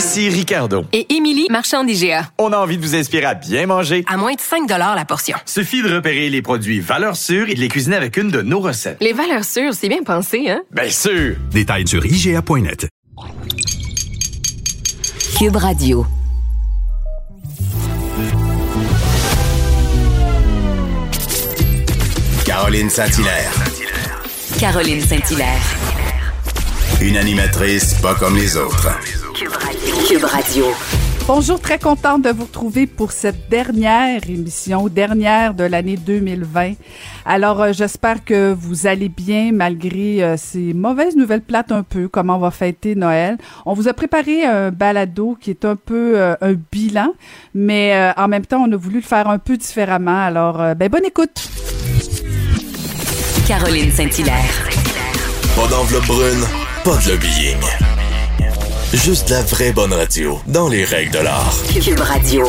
[0.00, 0.86] Ici Ricardo.
[0.94, 2.30] Et Émilie, marchand d'IGA.
[2.38, 4.02] On a envie de vous inspirer à bien manger.
[4.08, 5.36] À moins de 5 la portion.
[5.44, 8.60] Suffit de repérer les produits valeurs sûres et de les cuisiner avec une de nos
[8.60, 8.96] recettes.
[9.02, 10.62] Les valeurs sûres, c'est bien pensé, hein?
[10.70, 11.36] Bien sûr!
[11.50, 12.88] Détails sur IGA.net.
[15.38, 16.06] Cube Radio.
[22.46, 23.52] Caroline Saint-Hilaire.
[24.58, 25.60] Caroline Saint-Hilaire.
[27.02, 28.88] Une animatrice pas comme les autres.
[29.40, 30.66] Cube Radio.
[31.26, 36.74] Bonjour, très contente de vous retrouver pour cette dernière émission, dernière de l'année 2020.
[37.24, 42.06] Alors, euh, j'espère que vous allez bien malgré euh, ces mauvaises nouvelles plates un peu,
[42.06, 43.38] comment on va fêter Noël.
[43.64, 47.14] On vous a préparé un balado qui est un peu euh, un bilan,
[47.54, 50.22] mais en même temps, on a voulu le faire un peu différemment.
[50.22, 51.48] Alors, ben, bonne écoute.
[53.48, 54.68] Caroline Saint-Hilaire.
[55.56, 56.44] Pas d'enveloppe brune,
[56.84, 57.89] pas de lobbying.
[58.92, 61.54] Juste la vraie bonne radio, dans les règles de l'art.
[61.72, 62.44] Cube Radio.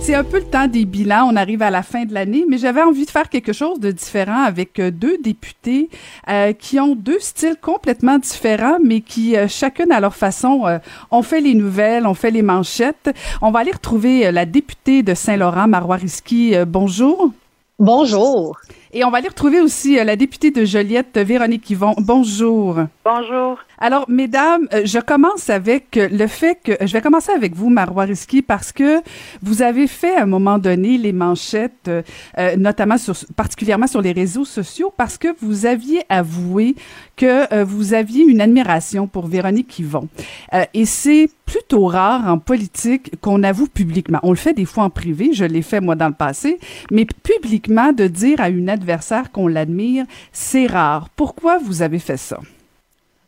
[0.00, 1.28] C'est un peu le temps des bilans.
[1.30, 3.90] On arrive à la fin de l'année, mais j'avais envie de faire quelque chose de
[3.90, 5.90] différent avec euh, deux députés
[6.28, 10.78] euh, qui ont deux styles complètement différents, mais qui, euh, chacune à leur façon, euh,
[11.10, 13.10] ont fait les nouvelles, ont fait les manchettes.
[13.42, 16.54] On va aller retrouver euh, la députée de Saint-Laurent, Marois Risky.
[16.54, 17.32] Euh, bonjour.
[17.80, 18.56] Bonjour.
[18.92, 21.94] Et on va aller retrouver aussi euh, la députée de Joliette, Véronique Yvon.
[21.98, 22.76] Bonjour.
[23.04, 23.58] Bonjour.
[23.80, 27.70] Alors, mesdames, euh, je commence avec euh, le fait que je vais commencer avec vous,
[27.70, 29.00] Marois Risky, parce que
[29.42, 32.02] vous avez fait à un moment donné les manchettes, euh,
[32.38, 36.74] euh, notamment sur, particulièrement sur les réseaux sociaux, parce que vous aviez avoué
[37.16, 40.08] que vous aviez une admiration pour Véronique Yvon.
[40.54, 44.20] Euh, et c'est plutôt rare en politique qu'on avoue publiquement.
[44.22, 46.58] On le fait des fois en privé, je l'ai fait moi dans le passé,
[46.90, 51.08] mais publiquement de dire à une adversaire qu'on l'admire, c'est rare.
[51.16, 52.38] Pourquoi vous avez fait ça?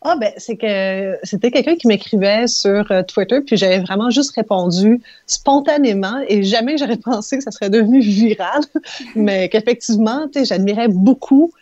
[0.02, 4.34] Ah ben c'est que c'était quelqu'un qui m'écrivait sur euh, Twitter puis j'avais vraiment juste
[4.34, 8.62] répondu spontanément et jamais j'aurais pensé que ça serait devenu viral.
[9.14, 11.52] Mais qu'effectivement tu sais j'admirais beaucoup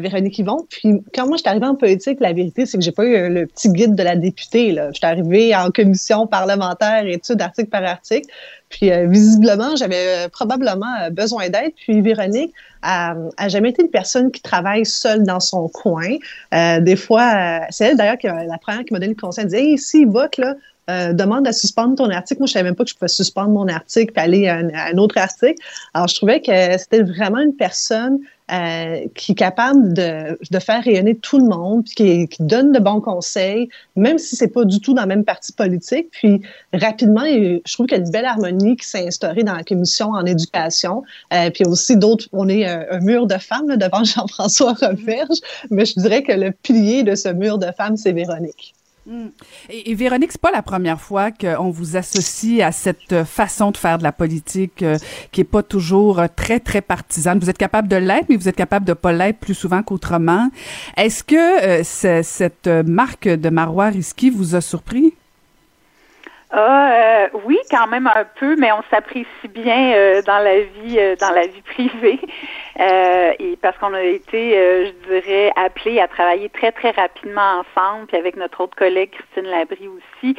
[0.00, 3.04] Véronique Yvon puis quand moi j'étais arrivée en politique la vérité c'est que j'ai pas
[3.04, 7.70] eu le petit guide de la députée là j'étais arrivée en commission parlementaire études article
[7.70, 8.28] par article
[8.68, 12.52] puis euh, visiblement j'avais euh, probablement euh, besoin d'aide puis Véronique
[12.82, 13.14] a,
[13.48, 16.16] jamais été une personne qui travaille seule dans son coin.
[16.52, 19.44] Des fois, c'est elle d'ailleurs qui la première qui m'a donné le conseil.
[19.44, 20.54] Elle disait, hey, ici, vote, là,
[20.90, 22.40] euh, demande à suspendre ton article.
[22.40, 24.98] Moi, je savais même pas que je pouvais suspendre mon article puis aller à un,
[24.98, 25.54] autre article.
[25.94, 28.18] Alors, je trouvais que c'était vraiment une personne
[28.52, 32.78] euh, qui est capable de, de faire rayonner tout le monde, puis qui, donne de
[32.78, 36.08] bons conseils, même si c'est pas du tout dans la même parti politique.
[36.10, 36.42] Puis
[36.74, 40.10] rapidement, je trouve qu'il y a une belle harmonie qui s'est instaurée dans la commission
[40.10, 41.02] en éducation.
[41.32, 45.38] Euh, puis aussi d'autres, on est un, mur de femmes devant Jean-François Roberge,
[45.70, 48.74] mais je dirais que le pilier de ce mur de femmes, c'est Véronique.
[49.06, 49.26] Mm.
[49.68, 53.76] Et, et Véronique, c'est pas la première fois qu'on vous associe à cette façon de
[53.76, 54.96] faire de la politique euh,
[55.30, 57.38] qui est pas toujours euh, très très partisane.
[57.38, 60.48] Vous êtes capable de l'être, mais vous êtes capable de pas l'être plus souvent qu'autrement.
[60.96, 65.12] Est-ce que euh, ce- cette marque de Marois Risky vous a surpris?
[66.56, 71.48] Ah, oui, quand même un peu, mais on s'apprécie bien dans la vie, dans la
[71.48, 72.20] vie privée,
[72.80, 77.62] Euh, et parce qu'on a été, euh, je dirais, appelés à travailler très très rapidement
[77.62, 80.36] ensemble, puis avec notre autre collègue Christine Labrie aussi,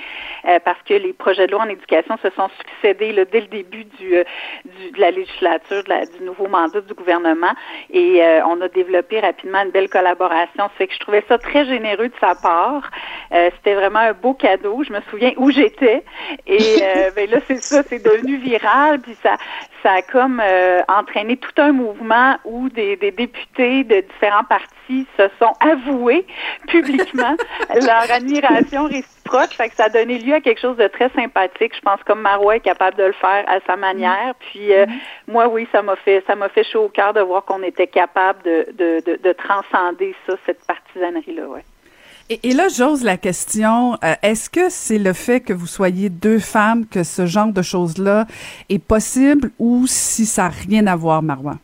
[0.47, 3.47] euh, parce que les projets de loi en éducation se sont succédés là, dès le
[3.47, 4.23] début du, euh,
[4.65, 7.53] du de la législature, de la- du nouveau mandat du gouvernement,
[7.89, 10.63] et euh, on a développé rapidement une belle collaboration.
[10.65, 12.91] Ça fait que je trouvais ça très généreux de sa part.
[13.33, 14.83] Euh, C'était vraiment un beau cadeau.
[14.83, 16.03] Je me souviens où j'étais.
[16.47, 19.37] Et euh, ben là, c'est ça, c'est devenu viral, puis ça,
[19.85, 25.05] ça a comme euh, entraîné tout un mouvement où des, des députés de différents partis
[25.15, 26.25] se sont avoués
[26.67, 27.35] publiquement
[27.75, 29.53] leur admiration réciproque.
[29.53, 31.73] Fait que ça a donné lieu à quelque chose de très sympathique.
[31.75, 34.33] Je pense comme Marois est capable de le faire à sa manière.
[34.39, 34.87] Puis euh,
[35.27, 37.87] moi, oui, ça m'a fait ça m'a fait chaud au cœur de voir qu'on était
[37.87, 41.47] capable de, de, de, de transcender ça, cette partisanerie-là.
[41.47, 41.63] Ouais.
[42.29, 46.39] Et, là, j'ose la question, euh, est-ce que c'est le fait que vous soyez deux
[46.39, 48.25] femmes que ce genre de choses-là
[48.69, 51.59] est possible ou si ça n'a rien à voir, Marois?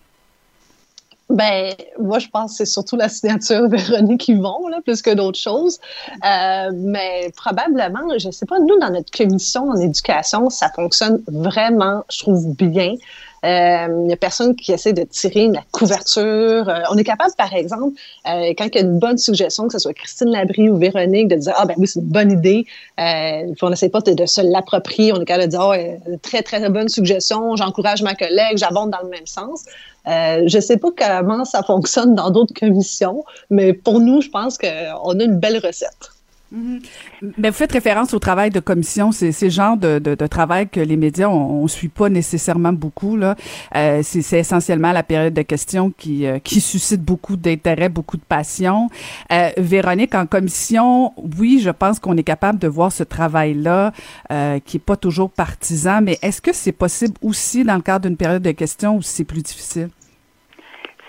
[1.32, 5.40] Ben, moi, je pense que c'est surtout la signature Véronique Yvon, là, plus que d'autres
[5.40, 5.80] choses.
[6.24, 11.24] Euh, mais probablement, je ne sais pas, nous, dans notre commission en éducation, ça fonctionne
[11.28, 12.96] vraiment, je trouve, bien.
[13.44, 16.70] Il euh, n'y a personne qui essaie de tirer la couverture.
[16.70, 17.98] Euh, on est capable, par exemple,
[18.28, 21.28] euh, quand il y a une bonne suggestion, que ce soit Christine Labrie ou Véronique,
[21.28, 22.66] de dire Ah, ben oui, c'est une bonne idée.
[23.00, 25.12] On n'essaie pas de, se l'approprier.
[25.14, 27.56] On est capable de dire oh, très, très bonne suggestion.
[27.56, 29.66] J'encourage ma collègue, j'abonde dans le même sens.
[30.08, 34.30] Euh, je ne sais pas comment ça fonctionne dans d'autres commissions, mais pour nous, je
[34.30, 36.12] pense qu'on a une belle recette.
[36.54, 37.32] Mm-hmm.
[37.38, 40.68] Mais vous faites référence au travail de commission, c'est le genre de, de, de, travail
[40.68, 43.18] que les médias on, on suit pas nécessairement beaucoup.
[43.22, 48.24] Euh, c'est essentiellement la période de questions qui euh, qui suscite beaucoup d'intérêt, beaucoup de
[48.24, 48.90] passion.
[49.32, 53.94] Euh, Véronique, en commission, oui, je pense qu'on est capable de voir ce travail là
[54.32, 58.08] euh, qui est pas toujours partisan, mais est-ce que c'est possible aussi dans le cadre
[58.08, 59.90] d'une période de questions où c'est plus difficile?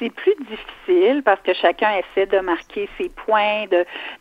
[0.03, 3.67] C'est plus difficile parce que chacun essaie de marquer ses points,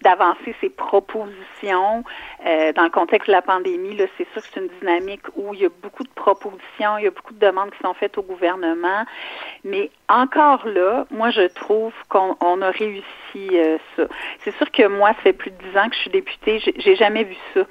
[0.02, 2.04] d'avancer ses propositions.
[2.46, 5.62] Euh, dans le contexte de la pandémie, c'est sûr que c'est une dynamique où il
[5.62, 8.24] y a beaucoup de propositions, il y a beaucoup de demandes qui sont faites au
[8.24, 9.06] gouvernement.
[9.64, 13.06] Mais encore là, moi, je trouve qu'on on a réussi
[13.54, 14.04] euh, ça.
[14.40, 16.96] C'est sûr que moi, ça fait plus de dix ans que je suis députée, j'ai
[16.96, 17.62] jamais vu ça.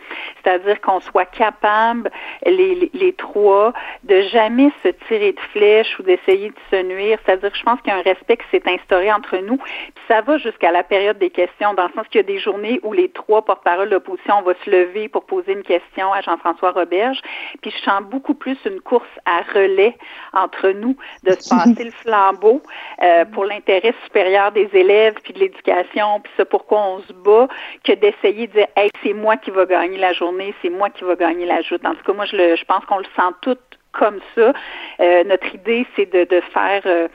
[0.43, 2.11] C'est-à-dire qu'on soit capable,
[2.47, 3.73] les, les, les, trois,
[4.05, 7.19] de jamais se tirer de flèche ou d'essayer de se nuire.
[7.25, 9.57] C'est-à-dire que je pense qu'il y a un respect qui s'est instauré entre nous.
[9.57, 12.39] Puis ça va jusqu'à la période des questions, dans le sens qu'il y a des
[12.39, 16.73] journées où les trois porte-parole de l'opposition se lever pour poser une question à Jean-François
[16.73, 17.21] Roberge.
[17.63, 19.97] Puis je sens beaucoup plus une course à relais
[20.33, 22.63] entre nous, de se passer le flambeau
[23.03, 27.49] euh, pour l'intérêt supérieur des élèves puis de l'éducation, puis c'est pourquoi on se bat,
[27.85, 31.05] que d'essayer de dire, hey, c'est moi qui va gagner la journée, c'est moi qui
[31.05, 31.85] va gagner la joute.
[31.85, 33.57] En tout cas, moi, je, le, je pense qu'on le sent tout
[33.93, 34.53] comme ça.
[35.01, 37.09] Euh, notre idée, c'est de, de faire euh,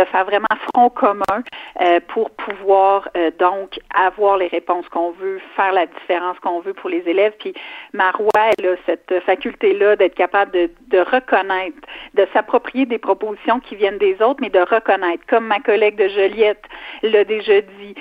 [0.00, 1.42] de faire vraiment front commun
[1.80, 6.74] euh, pour pouvoir euh, donc avoir les réponses qu'on veut, faire la différence qu'on veut
[6.74, 7.34] pour les élèves.
[7.38, 7.54] Puis
[7.92, 11.76] Marois, elle a cette faculté-là d'être capable de, de reconnaître,
[12.14, 16.08] de s'approprier des propositions qui viennent des autres, mais de reconnaître, comme ma collègue de
[16.08, 16.64] Joliette
[17.02, 17.94] l'a déjà dit,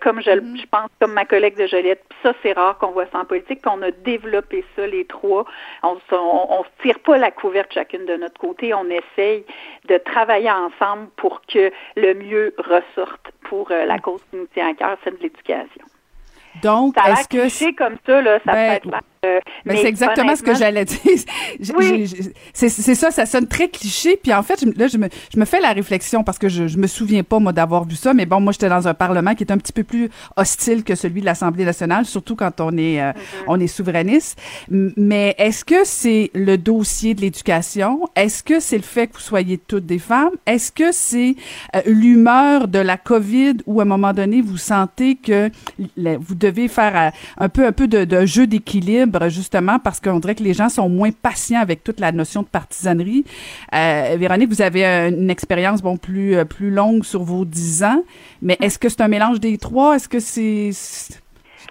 [0.00, 0.60] comme je, mm-hmm.
[0.60, 2.02] je, pense, comme ma collègue de Joliette.
[2.22, 5.44] Ça, c'est rare qu'on voit ça en politique, puis on a développé ça, les trois.
[5.82, 9.44] On ne tire pas la couverte chacune de notre côté, on essaye
[9.88, 14.70] de travailler ensemble pour que le mieux ressorte pour euh, la cause qui nous tient
[14.70, 15.84] à cœur, celle de l'éducation.
[16.62, 18.90] Donc, est-ce que c'est comme ça là, ça ben, peut être
[19.24, 20.98] euh, mais, c'est exactement ce que j'allais dire.
[21.78, 22.08] Oui.
[22.52, 24.18] C'est ça, ça sonne très cliché.
[24.22, 26.78] Puis en fait, là, je me, je me fais la réflexion parce que je, je
[26.78, 28.14] me souviens pas, moi, d'avoir vu ça.
[28.14, 30.94] Mais bon, moi, j'étais dans un parlement qui est un petit peu plus hostile que
[30.94, 33.44] celui de l'Assemblée nationale, surtout quand on est, euh, mm-hmm.
[33.48, 34.38] on est souverainiste.
[34.68, 38.08] Mais est-ce que c'est le dossier de l'éducation?
[38.16, 40.32] Est-ce que c'est le fait que vous soyez toutes des femmes?
[40.46, 41.36] Est-ce que c'est
[41.74, 45.50] euh, l'humeur de la COVID où, à un moment donné, vous sentez que
[45.96, 50.34] vous devez faire un peu, un peu de, de jeu d'équilibre justement, parce qu'on dirait
[50.34, 53.24] que les gens sont moins patients avec toute la notion de partisanerie.
[53.74, 58.02] Euh, Véronique, vous avez une expérience bon plus euh, plus longue sur vos dix ans,
[58.42, 59.96] mais est-ce que c'est un mélange des trois?
[59.96, 60.70] Est-ce que c'est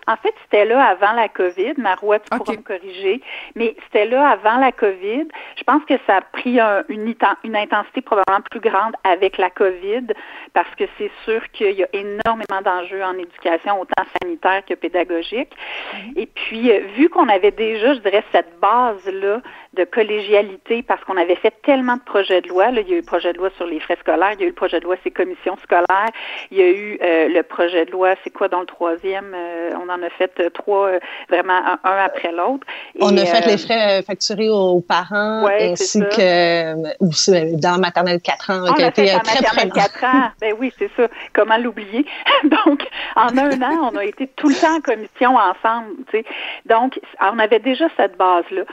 [0.07, 1.73] en fait, c'était là avant la COVID.
[1.77, 3.21] Marois, tu pourras me corriger.
[3.55, 5.27] Mais c'était là avant la COVID.
[5.57, 10.07] Je pense que ça a pris une, une, intensité probablement plus grande avec la COVID
[10.53, 15.51] parce que c'est sûr qu'il y a énormément d'enjeux en éducation, autant sanitaire que pédagogique.
[15.51, 16.19] Mm-hmm.
[16.19, 19.41] Et puis, euh, vu qu'on avait déjà, je dirais, cette base-là
[19.73, 22.71] de collégialité parce qu'on avait fait tellement de projets de loi.
[22.71, 24.43] Là, il y a eu le projet de loi sur les frais scolaires, il y
[24.43, 26.09] a eu le projet de loi sur les commissions scolaires,
[26.51, 29.33] il y a eu euh, le projet de loi, c'est quoi dans le troisième?
[29.35, 30.91] Euh, on en a fait euh, trois,
[31.29, 32.65] vraiment un, après l'autre.
[32.99, 38.65] On a fait les frais facturés aux parents ainsi que aussi, dans maternelle 4 ans,
[38.69, 41.07] on qui a, été très maternelle 4 ans, ben oui, c'est ça.
[41.33, 42.05] Comment l'oublier?
[42.43, 42.83] Donc,
[43.15, 45.95] en un an, on a été tout le temps en commission ensemble.
[46.11, 46.25] Tu sais.
[46.65, 48.63] Donc, on avait déjà cette base-là.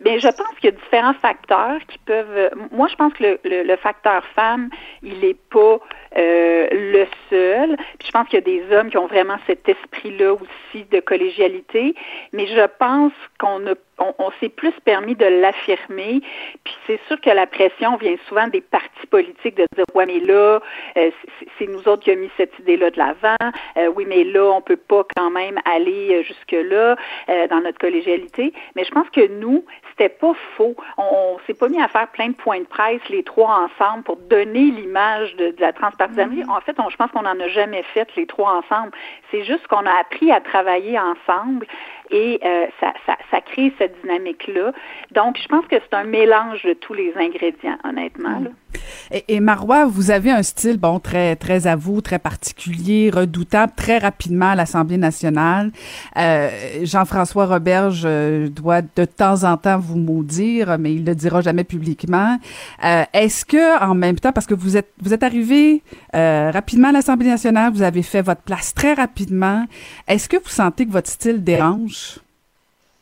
[0.00, 2.50] Bien, je pense qu'il y a différents facteurs qui peuvent.
[2.72, 4.70] Moi, je pense que le, le, le facteur femme,
[5.02, 5.78] il n'est pas
[6.16, 7.76] euh, le seul.
[7.98, 11.00] Puis je pense qu'il y a des hommes qui ont vraiment cet esprit-là aussi de
[11.00, 11.94] collégialité.
[12.32, 16.20] Mais je pense qu'on a on, s'est plus permis de l'affirmer.
[16.64, 20.20] Puis c'est sûr que la pression vient souvent des partis politiques de dire ouais mais
[20.20, 20.60] là
[20.96, 21.10] euh,
[21.58, 23.36] c'est nous autres qui avons mis cette idée-là de l'avant.
[23.76, 26.96] Euh, oui mais là on peut pas quand même aller jusque là
[27.50, 28.52] dans notre collégialité.
[28.76, 30.74] Mais je pense que nous c'était pas faux.
[30.96, 34.16] On, s'est pas mis à faire plein de points de presse les trois ensemble pour
[34.16, 36.42] donner l'image de, de, la transpartisanerie.
[36.42, 36.50] Mm-hmm.
[36.50, 38.92] En fait, on, je pense qu'on n'en a jamais fait les trois ensemble.
[39.30, 41.66] C'est juste qu'on a appris à travailler ensemble
[42.10, 44.72] et euh, ça, ça, ça, crée cette dynamique-là.
[45.12, 48.42] Donc, je pense que c'est un mélange de tous les ingrédients, honnêtement.
[49.10, 53.72] Et, et, Marois, vous avez un style, bon, très, très à vous, très particulier, redoutable,
[53.76, 55.72] très rapidement à l'Assemblée nationale.
[56.16, 56.50] Euh,
[56.82, 61.64] Jean-François Roberge euh, doit de temps en temps vous maudire, mais il le dira jamais
[61.64, 62.38] publiquement.
[62.84, 65.82] Euh, Est-ce que, en même temps, parce que vous êtes, vous êtes arrivé
[66.14, 69.64] euh, rapidement à l'Assemblée nationale, vous avez fait votre place très rapidement.
[70.08, 72.20] Est-ce que vous sentez que votre style dérange?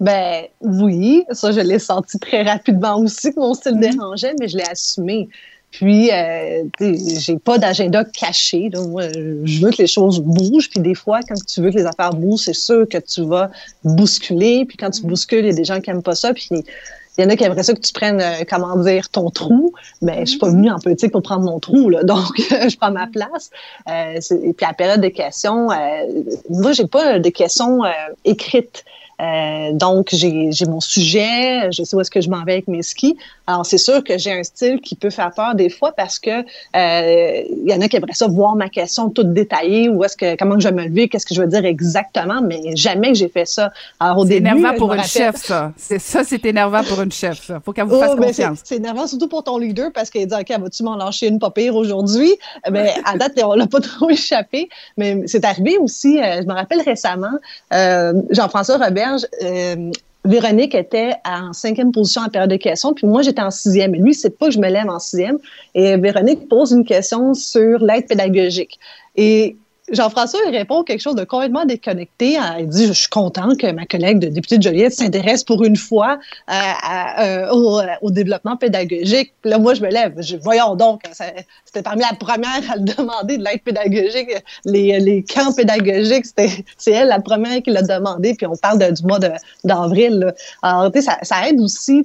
[0.01, 4.57] Ben oui, ça je l'ai senti très rapidement aussi que mon style dérangeait, mais je
[4.57, 5.29] l'ai assumé.
[5.71, 8.71] Puis, euh, j'ai pas d'agenda caché.
[8.75, 9.09] Moi,
[9.45, 10.71] je veux que les choses bougent.
[10.71, 13.51] Puis des fois, quand tu veux que les affaires bougent, c'est sûr que tu vas
[13.85, 14.65] bousculer.
[14.65, 16.33] Puis quand tu bouscules, il y a des gens qui aiment pas ça.
[16.33, 16.49] Puis
[17.19, 19.75] il y en a qui aimeraient ça que tu prennes, euh, comment dire, ton trou.
[20.01, 22.03] Mais je suis pas venue en politique pour prendre mon trou, là.
[22.05, 23.51] Donc, je prends ma place.
[23.89, 25.75] Euh, et puis, à la période des questions, euh,
[26.49, 27.91] moi, j'ai pas de questions euh,
[28.25, 28.85] écrites.
[29.21, 32.83] Euh, donc, j'ai mon sujet, je sais où est-ce que je m'en vais avec mes
[32.83, 33.17] skis.
[33.49, 36.31] Alors, c'est sûr que j'ai un style qui peut faire peur des fois parce que
[36.31, 40.19] euh, il y en a qui aimeraient ça voir ma question toute détaillée, ou est-ce
[40.19, 43.31] que comment je vais me lever, qu'est-ce que je veux dire exactement, mais jamais j'ai
[43.31, 43.73] fait ça.
[44.01, 45.73] Alors, au début, énervant pour une chef, ça.
[45.79, 47.59] C'est ça, c'est énervant pour une chef, ça.
[47.65, 48.59] Faut qu'elle vous fasse oh, confiance.
[48.65, 51.51] C'est énervant surtout pour ton leader parce qu'il dit, OK, vas-tu m'en lâcher une pas
[51.51, 52.37] pire aujourd'hui?
[52.71, 54.69] Mais à date, on l'a pas trop échappé.
[54.99, 57.39] Mais c'est arrivé aussi, euh, je me rappelle récemment,
[57.73, 59.91] euh, Jean-François Robert euh,
[60.25, 63.95] Véronique était en cinquième position en période de questions, puis moi, j'étais en sixième.
[63.95, 65.39] Et lui, c'est pas que je me lève en sixième.
[65.75, 68.79] Et Véronique pose une question sur l'aide pédagogique.
[69.17, 69.57] Et
[69.93, 72.39] Jean-François répond quelque chose de complètement déconnecté.
[72.59, 75.77] Il dit Je suis content que ma collègue de député de Joliette s'intéresse pour une
[75.77, 76.19] fois
[76.51, 79.33] euh, au, développement pédagogique.
[79.45, 80.15] là, moi, je me lève.
[80.21, 84.31] Je, voyons donc, c'était parmi la première à le demander de l'aide pédagogique,
[84.65, 86.27] les, camps pédagogiques.
[86.77, 88.35] C'est elle la première qui l'a demandé.
[88.35, 89.19] Puis on parle du mois
[89.65, 90.35] d'avril.
[90.63, 92.05] Alors, ça, ça, aide aussi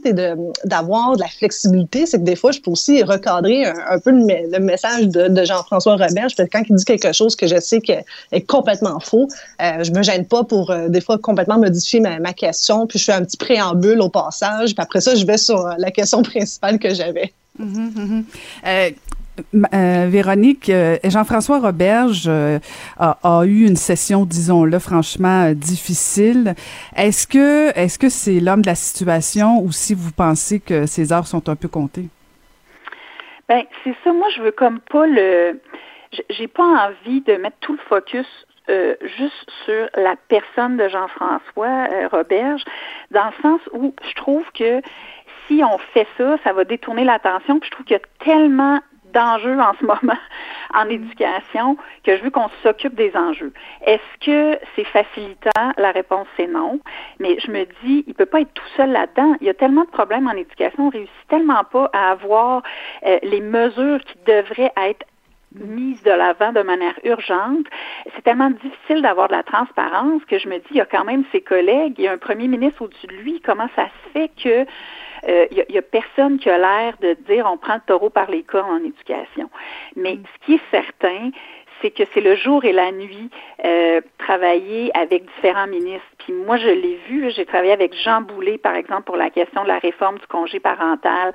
[0.66, 2.06] d'avoir de, la flexibilité.
[2.06, 5.98] C'est que des fois, je peux aussi recadrer un, peu le, message de, de Jean-François.
[5.98, 9.28] Parce que quand il dit quelque chose que je sais qui est complètement faux.
[9.62, 13.06] Euh, je me gêne pas pour euh, des fois complètement modifier ma, question, puis je
[13.06, 16.22] fais un petit préambule au passage, puis après ça, je vais sur euh, la question
[16.24, 17.34] principale que j'avais.
[17.60, 18.24] Mm-hmm,
[18.64, 20.10] mm-hmm.
[20.10, 20.72] Véronique,
[21.04, 22.30] Jean-François Roberge
[23.00, 26.54] a, eu une session, disons-le, franchement difficile.
[26.96, 31.12] Est-ce que est-ce que c'est l'homme de la situation ou si vous pensez que ses
[31.12, 32.10] heures sont un peu comptées?
[33.50, 34.14] Ben c'est ça.
[34.14, 35.60] Moi, je veux comme pas le
[36.30, 38.28] j'ai pas envie de mettre tout le focus
[38.70, 42.64] euh, juste sur la personne de Jean-François euh, Roberge,
[43.12, 44.82] dans le sens où je trouve que
[45.48, 47.60] si on fait ça, ça va détourner l'attention.
[47.60, 48.80] Puis je trouve qu'il y a tellement
[49.14, 50.20] d'enjeux en ce moment
[50.74, 53.54] en éducation que je veux qu'on s'occupe des enjeux.
[53.86, 55.74] Est-ce que c'est facilitant?
[55.78, 56.80] La réponse c'est non.
[57.20, 59.36] Mais je me dis, il peut pas être tout seul là-dedans.
[59.42, 62.64] Il y a tellement de problèmes en éducation, on réussit tellement pas à avoir
[63.06, 65.06] euh, les mesures qui devraient être
[65.56, 67.66] mise de l'avant de manière urgente.
[68.16, 71.06] C'est tellement difficile d'avoir de la transparence que je me dis, il y a quand
[71.06, 73.42] même ses collègues, il y a un premier ministre au-dessus de lui.
[73.42, 74.66] Comment ça se fait que
[75.30, 78.30] euh, il y, a personne qui a l'air de dire on prend le taureau par
[78.30, 79.50] les cornes en éducation?
[79.96, 80.24] Mais mm.
[80.26, 81.32] ce qui est certain,
[81.84, 83.30] c'est que c'est le jour et la nuit
[83.66, 86.08] euh, travailler avec différents ministres.
[86.18, 89.64] Puis moi, je l'ai vu, j'ai travaillé avec Jean Boulet, par exemple, pour la question
[89.64, 91.34] de la réforme du congé parental,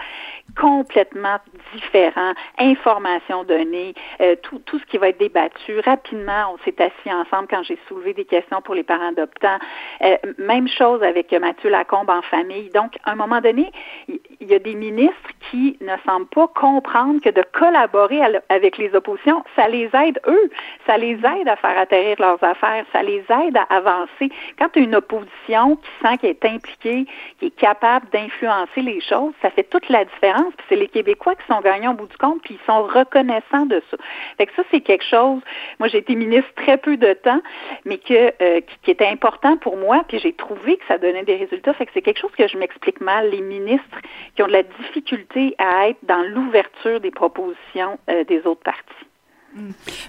[0.58, 1.36] complètement
[1.74, 5.80] différent, information donnée, euh, tout, tout ce qui va être débattu.
[5.80, 9.58] Rapidement, on s'est assis ensemble quand j'ai soulevé des questions pour les parents adoptants.
[10.02, 12.70] Euh, même chose avec Mathieu Lacombe en famille.
[12.70, 13.70] Donc, à un moment donné,
[14.08, 15.14] il y a des ministres
[15.50, 20.37] qui ne semblent pas comprendre que de collaborer avec les oppositions, ça les aide eux
[20.86, 24.30] ça les aide à faire atterrir leurs affaires, ça les aide à avancer.
[24.58, 27.06] Quand tu as une opposition qui sent qu'elle est impliquée,
[27.38, 30.52] qui est capable d'influencer les choses, ça fait toute la différence.
[30.56, 33.66] Puis c'est les Québécois qui sont gagnants au bout du compte, puis ils sont reconnaissants
[33.66, 33.96] de ça.
[34.36, 35.40] Fait que ça, c'est quelque chose.
[35.78, 37.40] Moi, j'ai été ministre très peu de temps,
[37.84, 41.36] mais que euh, qui, était important pour moi, puis j'ai trouvé que ça donnait des
[41.36, 41.74] résultats.
[41.74, 43.30] Fait que c'est quelque chose que je m'explique mal.
[43.30, 43.98] Les ministres
[44.34, 49.07] qui ont de la difficulté à être dans l'ouverture des propositions euh, des autres partis.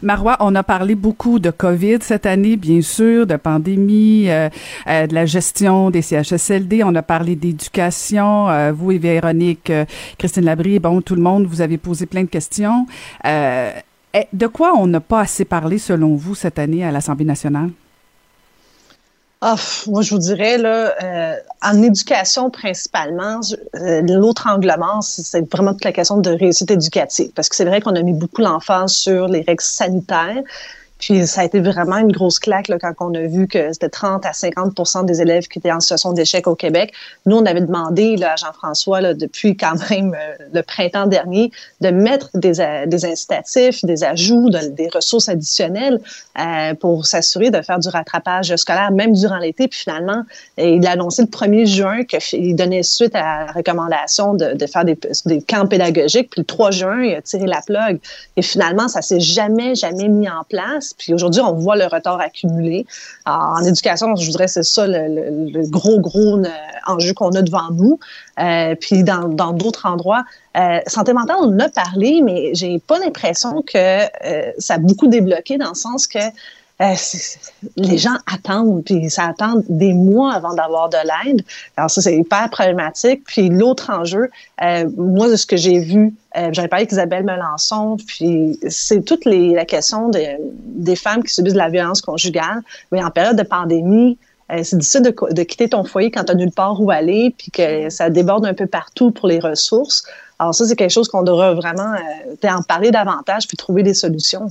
[0.02, 4.50] Marois, on a parlé beaucoup de COVID cette année, bien sûr, de pandémie, euh,
[4.88, 6.84] euh, de la gestion des CHSLD.
[6.84, 8.50] On a parlé d'éducation.
[8.50, 9.72] Euh, vous et Véronique,
[10.18, 12.86] Christine Labrie, bon, tout le monde, vous avez posé plein de questions.
[13.26, 17.70] Eh, de quoi on n'a pas assez parlé, selon vous, cette année à l'Assemblée nationale?
[19.42, 19.56] Ah,
[19.88, 23.40] moi, je vous dirais, là, euh, en éducation principalement,
[23.76, 27.32] euh, l'autre anglement, c'est vraiment toute la question de réussite éducative.
[27.34, 30.44] Parce que c'est vrai qu'on a mis beaucoup l'emphase sur les règles sanitaires
[31.00, 33.90] Puis ça a été vraiment une grosse claque là, quand on a vu que c'était
[33.90, 36.94] 30 à 50 des élèves qui étaient en situation d'échec au Québec.
[37.26, 41.90] Nous, on avait demandé là, à Jean-François, depuis quand même euh, le printemps dernier, de
[41.90, 46.02] mettre des, euh, incitatifs, des ajouts, de, des ressources additionnelles
[46.38, 49.70] euh, pour s'assurer de faire du rattrapage scolaire, même durant l'été.
[49.70, 50.24] Puis finalement,
[50.58, 54.84] il a annoncé le 1er juin qu'il donnait suite à la recommandation de, de faire
[54.84, 56.30] des, des, camps pédagogiques.
[56.32, 58.00] Puis le 3 juin, il a tiré la plug.
[58.36, 60.89] Et finalement, ça s'est jamais, jamais mis en place.
[60.98, 62.86] Puis aujourd'hui, on voit le retard accumulé.
[63.26, 66.48] en éducation, je voudrais c'est ça le, gros, gros euh,
[66.88, 68.00] enjeu qu'on a devant nous.
[68.40, 70.24] Euh, puis dans d'autres endroits,
[70.58, 74.00] euh, santé mentale, on en a parlé, mais j'ai pas l'impression que
[74.58, 76.20] ça a beaucoup débloqué dans le sens que
[76.82, 76.94] euh,
[77.76, 81.42] les gens attendent, puis ça attend des mois avant d'avoir de l'aide.
[81.76, 83.24] Alors ça, c'est hyper problématique.
[83.26, 84.30] Puis l'autre enjeu,
[84.64, 89.04] euh, moi, de ce que j'ai vu, euh, j'avais parlé avec Isabelle Melançon, puis c'est
[89.04, 92.62] toute les, la question de, des femmes qui subissent de la violence conjugale.
[92.94, 94.18] Mais en période de pandémie,
[94.50, 97.36] euh, c'est difficile de, de, quitter ton foyer quand tu n'as nulle part où aller,
[97.38, 100.06] puis que ça déborde un peu partout pour les ressources.
[100.40, 101.94] Alors ça, c'est quelque chose qu'on devrait vraiment
[102.46, 104.48] en parler davantage, puis trouver des solutions.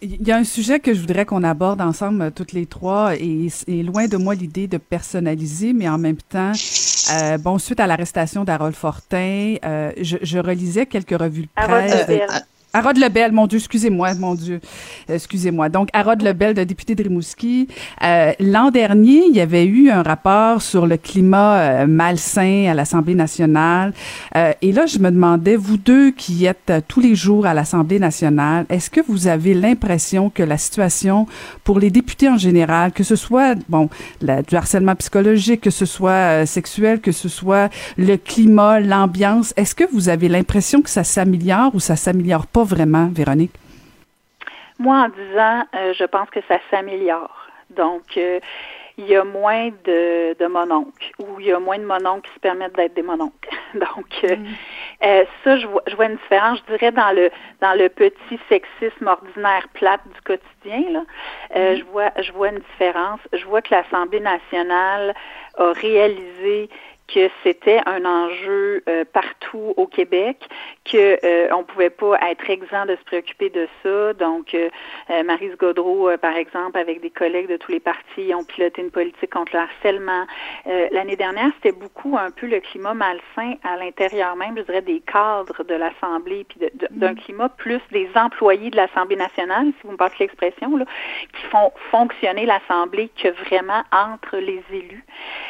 [0.00, 3.14] Il y a un sujet que je voudrais qu'on aborde ensemble euh, toutes les trois
[3.14, 6.52] et, et loin de moi l'idée de personnaliser, mais en même temps,
[7.12, 12.42] euh, bon, suite à l'arrestation d'Harold Fortin, euh, je, je, relisais quelques revues de presse.
[12.74, 14.58] Harold Lebel, mon Dieu, excusez-moi, mon Dieu,
[15.06, 15.68] excusez-moi.
[15.68, 17.02] Donc, Harold Lebel, de député de.
[17.02, 22.74] Euh, L'an dernier, il y avait eu un rapport sur le climat euh, malsain à
[22.74, 23.92] l'Assemblée nationale.
[24.36, 27.52] Euh, et là, je me demandais, vous deux qui êtes euh, tous les jours à
[27.52, 31.26] l'Assemblée nationale, est-ce que vous avez l'impression que la situation
[31.64, 33.90] pour les députés en général, que ce soit, bon,
[34.22, 39.84] du harcèlement psychologique, que ce soit sexuel, que ce soit le climat, l'ambiance, est-ce que
[39.92, 42.61] vous avez l'impression que ça s'améliore ou ça s'améliore pas?
[42.64, 43.52] Vraiment, Véronique?
[44.82, 47.46] Moi, en disant, euh, je pense que ça s'améliore.
[47.70, 48.40] Donc, euh,
[48.98, 52.34] il y a moins de, de mononcles ou il y a moins de mononcles qui
[52.34, 53.48] se permettent d'être des mononcles.
[53.74, 55.24] Donc, euh, mm.
[55.44, 59.06] ça, je vois, je vois une différence, je dirais, dans le dans le petit sexisme
[59.06, 60.90] ordinaire plate du quotidien.
[60.90, 61.00] Là,
[61.54, 61.76] mm.
[61.76, 63.20] je vois je vois une différence.
[63.32, 65.14] Je vois que l'Assemblée nationale
[65.58, 66.68] a réalisé
[67.06, 70.38] que c'était un enjeu partout au Québec,
[70.84, 74.12] que euh, on pouvait pas être exempt de se préoccuper de ça.
[74.14, 74.68] Donc, euh,
[75.10, 78.90] euh Marise Gaudreau, par exemple, avec des collègues de tous les partis, ont piloté une
[78.90, 80.26] politique contre le harcèlement.
[80.66, 85.00] L'année dernière, c'était beaucoup un peu le climat malsain à l'intérieur même, je dirais, des
[85.00, 87.16] cadres de l'Assemblée, puis d'un mm.
[87.16, 90.84] climat plus des employés de l'Assemblée nationale, si vous me passez l'expression, là,
[91.32, 95.04] qui font fonctionner l'Assemblée que vraiment entre les élus.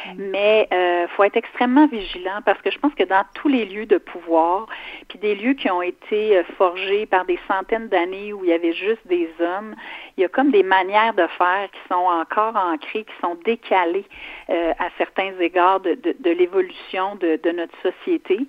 [0.07, 0.31] Mm.
[0.31, 3.87] Mais euh, faut être extrêmement vigilant parce que je pense que dans tous les lieux
[3.87, 4.67] de pouvoir,
[5.09, 8.53] puis des lieux qui ont été euh, forgés par des centaines d'années où il y
[8.53, 9.75] avait juste des hommes,
[10.17, 14.05] il y a comme des manières de faire qui sont encore ancrées, qui sont décalées
[14.51, 18.41] euh, à certains égards de, l'évolution de, notre société.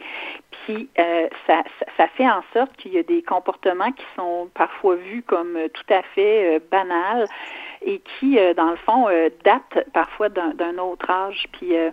[0.65, 1.63] Puis euh, ça,
[1.97, 5.93] ça, fait en sorte qu'il y a des comportements qui sont parfois vus comme tout
[5.93, 7.27] à fait banals
[7.85, 11.47] et qui, euh, dans le fond, euh, datent parfois d'un autre âge.
[11.53, 11.91] Puis euh,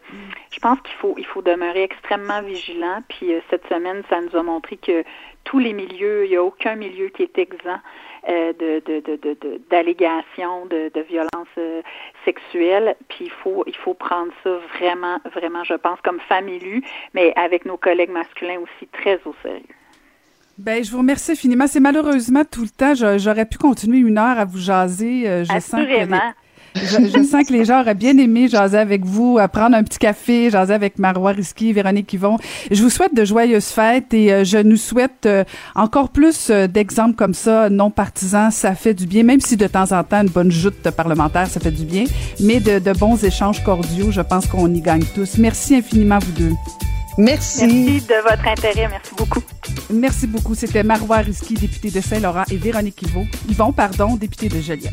[0.50, 3.02] je pense qu'il faut, il faut demeurer extrêmement vigilant.
[3.08, 5.04] Puis cette semaine, ça nous a montré que
[5.44, 7.80] tous les milieux, il n'y a aucun milieu qui est exempt
[8.28, 11.48] de, d'allégations de, de, violences
[12.24, 12.96] sexuelles.
[13.08, 16.82] Puis il faut, il faut prendre ça vraiment, vraiment, je pense, comme élue,
[17.14, 19.62] mais avec nos collègues masculins aussi très au sérieux.
[20.58, 21.66] Ben, je vous remercie infiniment.
[21.66, 22.94] C'est malheureusement tout le temps.
[22.94, 25.26] J'aurais pu continuer une heure à vous jaser.
[25.26, 25.80] Euh, je sens
[26.74, 29.98] je, sens que les gens auraient bien aimé jaser avec vous, à prendre un petit
[29.98, 32.38] café, jaser avec Marois Risky, Véronique Yvon.
[32.70, 37.16] Je vous souhaite de joyeuses fêtes et euh, je nous souhaite euh, encore plus d'exemples
[37.16, 38.50] comme ça, non partisans.
[38.50, 41.60] Ça fait du bien, même si de temps en temps, une bonne joute parlementaire, ça
[41.60, 42.04] fait du bien.
[42.40, 45.38] Mais de, de bons échanges cordiaux, je pense qu'on y gagne tous.
[45.38, 46.52] Merci infiniment, vous deux.
[47.18, 47.66] Merci.
[47.66, 48.88] Merci de votre intérêt.
[48.88, 49.42] Merci beaucoup.
[49.92, 50.54] Merci beaucoup.
[50.54, 54.92] C'était Marois Risky, député de Saint-Laurent, et Véronique Yvon, Yvon, pardon, député de Joliette.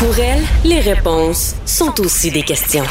[0.00, 2.84] Pour elle, les réponses sont aussi des questions.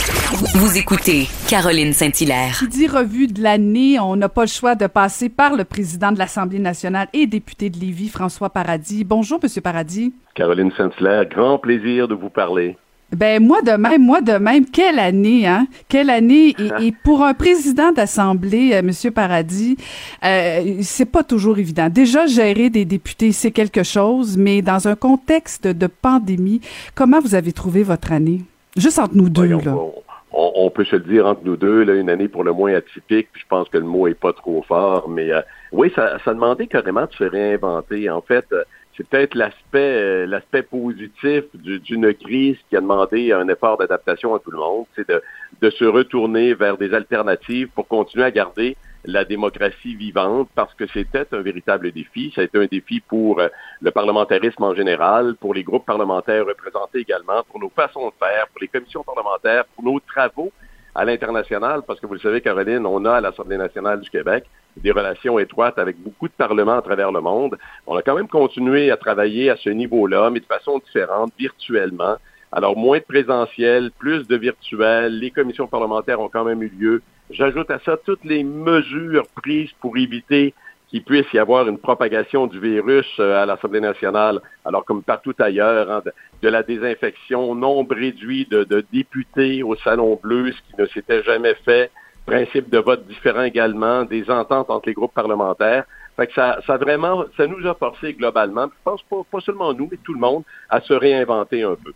[0.53, 2.59] Vous écoutez Caroline Saint-Hilaire.
[2.59, 6.11] Qui dit revue de l'année, on n'a pas le choix de passer par le président
[6.11, 9.05] de l'Assemblée nationale et député de Lévis, François Paradis.
[9.05, 10.13] Bonjour, Monsieur Paradis.
[10.35, 12.77] Caroline Saint-Hilaire, grand plaisir de vous parler.
[13.15, 14.65] Ben moi de même, moi de même.
[14.65, 15.65] Quelle année, hein?
[15.87, 16.49] Quelle année?
[16.59, 19.77] Et, et pour un président d'assemblée, euh, Monsieur Paradis,
[20.23, 21.89] euh, c'est pas toujours évident.
[21.89, 26.61] Déjà gérer des députés, c'est quelque chose, mais dans un contexte de pandémie,
[26.93, 28.41] comment vous avez trouvé votre année?
[28.77, 29.75] Juste entre nous deux Voyons, là.
[29.75, 29.93] on,
[30.31, 32.73] on- on peut se le dire entre nous deux, là, une année pour le moins
[32.75, 35.41] atypique, puis je pense que le mot est pas trop fort, mais euh,
[35.71, 38.09] oui, ça, ça demandait carrément de se réinventer.
[38.09, 38.63] En fait, euh,
[38.99, 44.39] c'est peut-être l'aspect euh, positif du- d'une crise qui a demandé un effort d'adaptation à
[44.39, 45.21] tout le monde, c'est de,
[45.61, 50.85] de se retourner vers des alternatives pour continuer à garder la démocratie vivante parce que
[50.87, 52.33] c'était un véritable défi.
[52.35, 53.47] Ça a été un défi pour euh,
[53.79, 58.47] le parlementarisme en général, pour les groupes parlementaires représentés également, pour nos façons de faire,
[58.49, 60.51] pour les commissions parlementaires, pour nos travaux
[60.93, 64.43] à l'international, parce que vous le savez, Caroline, on a à l'Assemblée nationale du Québec
[64.81, 67.57] des relations étroites avec beaucoup de parlements à travers le monde.
[67.87, 72.15] On a quand même continué à travailler à ce niveau-là, mais de façon différente, virtuellement.
[72.51, 75.19] Alors, moins de présentiel, plus de virtuel.
[75.19, 77.01] Les commissions parlementaires ont quand même eu lieu.
[77.29, 80.53] J'ajoute à ça toutes les mesures prises pour éviter
[80.89, 85.35] qu'il puisse y avoir une propagation du virus euh, à l'Assemblée nationale, alors comme partout
[85.37, 86.01] ailleurs, hein,
[86.41, 91.53] de, la désinfection, nombre réduit de députés au Salon Bleu, ce qui ne s'était jamais
[91.63, 91.91] fait,
[92.29, 95.85] principe de vote différent également, des ententes entre les groupes parlementaires.
[96.15, 99.73] Fait que ça, ça vraiment, ça nous a forcé globalement, je pense pas, pas seulement
[99.73, 101.93] nous, mais tout le monde, à se réinventer un peu.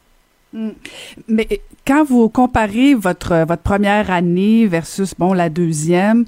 [0.54, 0.70] Mm.
[1.28, 1.48] Mais
[1.86, 6.26] quand vous comparez votre votre première année versus bon la deuxième,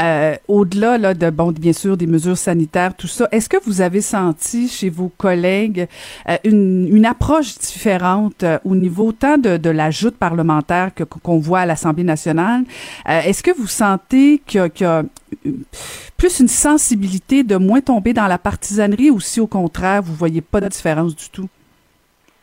[0.00, 3.80] euh, au-delà là de bon bien sûr des mesures sanitaires tout ça, est-ce que vous
[3.80, 5.86] avez senti chez vos collègues
[6.28, 11.04] euh, une, une approche différente euh, au niveau tant de, de la joute parlementaire que
[11.04, 12.64] qu'on voit à l'Assemblée nationale?
[13.08, 15.02] Euh, Est-ce que vous sentez a euh,
[16.16, 20.40] plus une sensibilité de moins tomber dans la partisanerie ou si au contraire vous voyez
[20.40, 21.48] pas de différence du tout?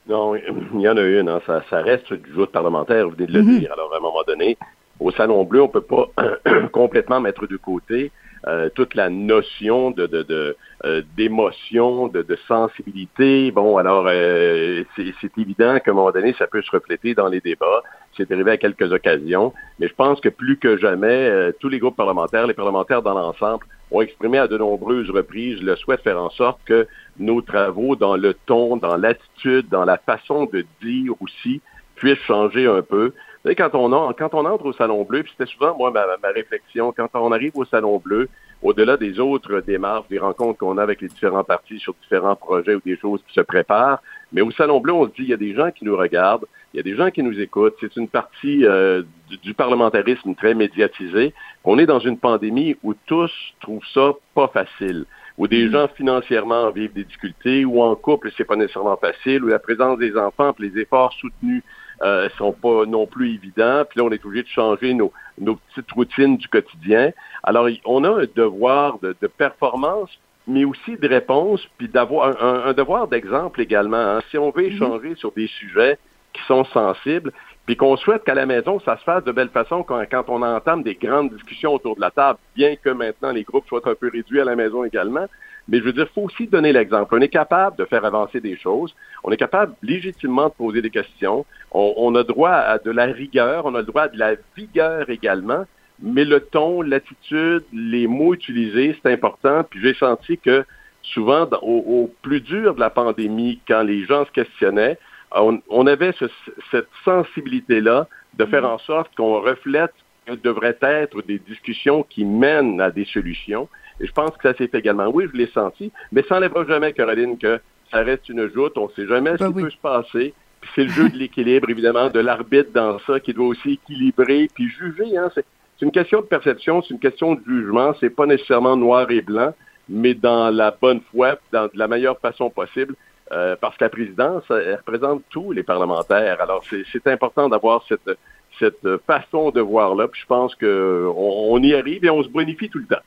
[0.08, 0.36] Non,
[0.74, 1.30] il y en a une.
[1.30, 1.42] Hein.
[1.46, 3.60] Ça, ça reste du joute parlementaire, vous venez de le Mhm.
[3.60, 3.72] dire.
[3.74, 4.58] Alors, à un moment donné,
[5.00, 6.10] au Salon Bleu, on peut pas
[6.72, 8.12] complètement mettre de côté
[8.48, 13.50] euh, toute la notion de, de, de euh, d'émotion, de, de sensibilité.
[13.52, 17.28] Bon, alors, euh, c'est, c'est évident qu'à un moment donné, ça peut se refléter dans
[17.28, 17.82] les débats.
[18.18, 19.54] C'est arrivé à quelques occasions.
[19.80, 23.14] Mais je pense que plus que jamais, euh, tous les groupes parlementaires, les parlementaires dans
[23.14, 26.88] l'ensemble, ont exprimé à de nombreuses reprises le souhait de faire en sorte que
[27.20, 31.62] nos travaux, dans le ton, dans l'attitude, dans la façon de dire aussi,
[31.96, 33.08] puissent changer un peu.
[33.08, 36.94] Vous savez, quand on, entre au Salon Bleu, puis c'était souvent, moi, ma, ma réflexion,
[36.96, 38.28] quand on arrive au Salon Bleu,
[38.62, 42.76] au-delà des autres démarches, des rencontres qu'on a avec les différents partis sur différents projets
[42.76, 44.02] ou des choses qui se préparent,
[44.32, 46.46] mais au Salon Bleu, on se dit, il y a des gens qui nous regardent,
[46.76, 47.76] il y a des gens qui nous écoutent.
[47.80, 51.34] C'est une partie euh, du, du parlementarisme très médiatisé.
[51.64, 55.06] On est dans une pandémie où tous trouvent ça pas facile,
[55.38, 59.48] où des gens financièrement vivent des difficultés, ou en couple, c'est pas nécessairement facile, où
[59.48, 61.64] la présence des enfants, puis les efforts soutenus
[62.02, 63.86] euh, sont pas non plus évidents.
[63.90, 67.14] Puis là, on est obligé de changer nos, nos petites routines du quotidien.
[67.44, 70.10] Alors, on a un devoir de, de performance,
[70.46, 73.96] mais aussi de réponse, puis d'avoir un, un, devoir d'exemple également.
[73.96, 74.20] Hein.
[74.30, 75.98] Si on veut échanger sur des sujets
[76.36, 77.32] qui sont sensibles,
[77.66, 80.42] puis qu'on souhaite qu'à la maison, ça se fasse de belle façon quand, quand on
[80.44, 83.96] entame des grandes discussions autour de la table, bien que maintenant les groupes soient un
[83.96, 85.26] peu réduits à la maison également.
[85.68, 87.16] Mais je veux dire, il faut aussi donner l'exemple.
[87.16, 88.94] On est capable de faire avancer des choses.
[89.24, 91.46] On est capable légitimement de poser des questions.
[91.72, 93.66] On, a droit à de la rigueur.
[93.66, 95.66] On a le droit à de la vigueur également.
[96.00, 99.64] Mais le ton, l'attitude, les mots utilisés, c'est important.
[99.68, 100.66] Puis j'ai senti que
[101.02, 105.00] souvent, au, plus dur de la pandémie, quand les gens se questionnaient,
[105.36, 106.26] on, on avait ce,
[106.72, 109.94] cette sensibilité-là de faire en sorte qu'on reflète
[110.28, 113.70] ce que devraient être des discussions qui mènent à des solutions.
[114.00, 115.08] Et je pense que ça s'est fait également.
[115.08, 117.60] Oui, je l'ai senti, mais ça n'enlèvera jamais, Caroline, que
[117.92, 118.78] ça reste une joute.
[118.78, 119.64] On ne sait jamais ben ce qui oui.
[119.64, 120.34] peut se passer.
[120.74, 124.68] C'est le jeu de l'équilibre, évidemment, de l'arbitre dans ça qui doit aussi équilibrer puis
[124.68, 125.16] juger.
[125.16, 125.30] Hein.
[125.36, 127.94] C'est une question de perception, c'est une question de jugement.
[128.00, 129.54] C'est pas nécessairement noir et blanc,
[129.88, 132.96] mais dans la bonne foi, dans de la meilleure façon possible.
[133.32, 136.40] Euh, parce que la présidence, elle représente tous les parlementaires.
[136.42, 138.12] Alors, c'est important d'avoir cette,
[138.60, 140.08] cette façon de voir là.
[140.08, 140.68] Puis je pense qu'on
[141.16, 143.02] on y arrive et on se bonifie tout le temps.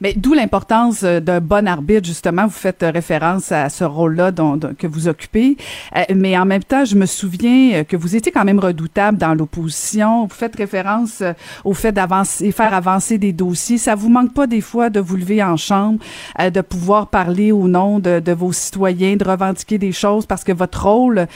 [0.00, 2.44] Mais d'où l'importance euh, d'un bon arbitre, justement.
[2.46, 4.32] Vous faites euh, référence à ce rôle-là
[4.78, 5.56] que vous occupez.
[5.96, 9.34] Euh, mais en même temps, je me souviens que vous étiez quand même redoutable dans
[9.34, 10.26] l'opposition.
[10.26, 11.22] Vous faites référence
[11.64, 13.78] au fait d'avancer, faire avancer des dossiers.
[13.78, 15.98] Ça vous manque pas des fois de vous lever en chambre,
[16.38, 20.86] de pouvoir parler au nom de, vos citoyens, de revendiquer des choses parce que votre
[20.86, 21.26] rôle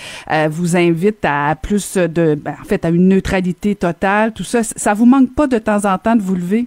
[0.51, 4.33] vous invite à plus de, ben, en fait, à une neutralité totale.
[4.33, 6.67] Tout ça, ça vous manque pas de temps en temps de vous lever?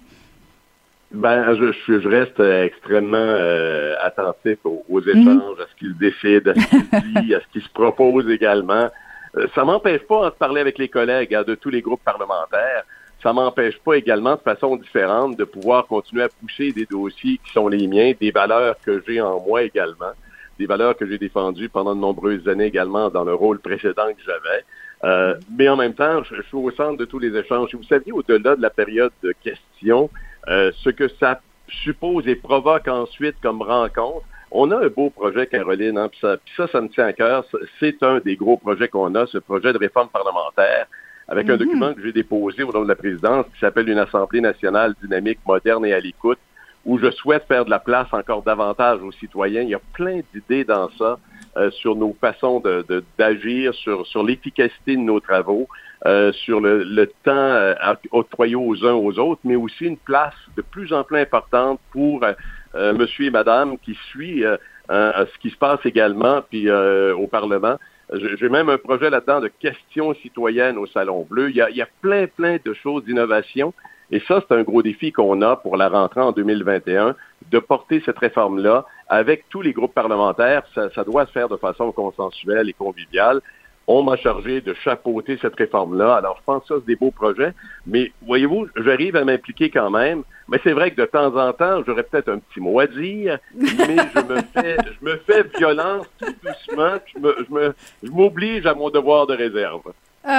[1.12, 5.98] Ben, je, je, je reste euh, extrêmement euh, attentif aux, aux échanges, à ce qu'ils
[5.98, 8.90] décident, à ce qu'ils disent, à ce qu'ils se proposent également.
[9.38, 12.84] Euh, ça m'empêche pas de parler avec les collègues hein, de tous les groupes parlementaires.
[13.22, 17.52] Ça m'empêche pas également de façon différente de pouvoir continuer à pousser des dossiers qui
[17.54, 20.12] sont les miens, des valeurs que j'ai en moi également,
[20.60, 24.24] des valeurs que j'ai défendues pendant de nombreuses années également dans le rôle précédent que
[24.26, 24.64] j'avais.
[25.04, 27.74] Euh, mais en même temps, je, je suis au centre de tous les échanges.
[27.74, 30.10] Vous saviez, au-delà de la période de questions,
[30.50, 34.26] euh, ce que ça suppose et provoque ensuite comme rencontre.
[34.52, 37.44] On a un beau projet, Caroline, hein, puis ça, ça, ça me tient à cœur.
[37.80, 40.86] C'est un des gros projets qu'on a, ce projet de réforme parlementaire,
[41.28, 44.42] avec un document que j'ai déposé au nom de la présidence qui s'appelle une Assemblée
[44.42, 46.38] nationale dynamique, moderne et à l'écoute,
[46.86, 49.64] où je souhaite faire de la place encore davantage aux citoyens.
[49.64, 51.18] Il y a plein d'idées dans ça
[51.58, 55.68] euh, sur nos façons de, de- d'agir, sur, sur l'efficacité de nos travaux,
[56.06, 57.74] euh, sur le, le temps euh,
[58.12, 62.24] octroyé aux uns aux autres, mais aussi une place de plus en plus importante pour
[62.24, 62.34] euh,
[62.76, 64.58] euh, monsieur et madame qui suit euh,
[64.90, 67.78] ce qui se passe également puis au Parlement.
[68.14, 71.50] J'ai même un projet là-dedans de questions citoyennes au Salon Bleu.
[71.50, 73.74] Il y a, il y a plein, plein de choses d'innovation.
[74.12, 77.16] Et ça, c'est un gros défi qu'on a pour la rentrée en 2021,
[77.50, 80.62] de porter cette réforme-là avec tous les groupes parlementaires.
[80.76, 83.42] Ça, ça doit se faire de façon consensuelle et conviviale.
[83.88, 86.16] On m'a chargé de chapeauter cette réforme-là.
[86.16, 87.54] Alors, je pense que ça, c'est des beaux projets.
[87.86, 90.24] Mais voyez-vous, j'arrive à m'impliquer quand même.
[90.48, 93.38] Mais c'est vrai que de temps en temps, j'aurais peut-être un petit mot à dire,
[93.56, 96.96] mais je me fais, je me fais violence tout doucement.
[97.14, 99.82] Je me, je me, je m'oblige à mon devoir de réserve.
[100.28, 100.32] Euh,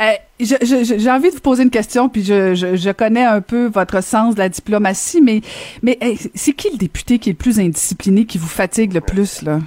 [0.00, 3.22] euh, je- je- j'ai envie de vous poser une question, puis je, je, je connais
[3.24, 5.40] un peu votre sens de la diplomatie, mais,
[5.84, 5.96] mais
[6.34, 9.60] c'est qui le député qui est le plus indiscipliné, qui vous fatigue le plus, là?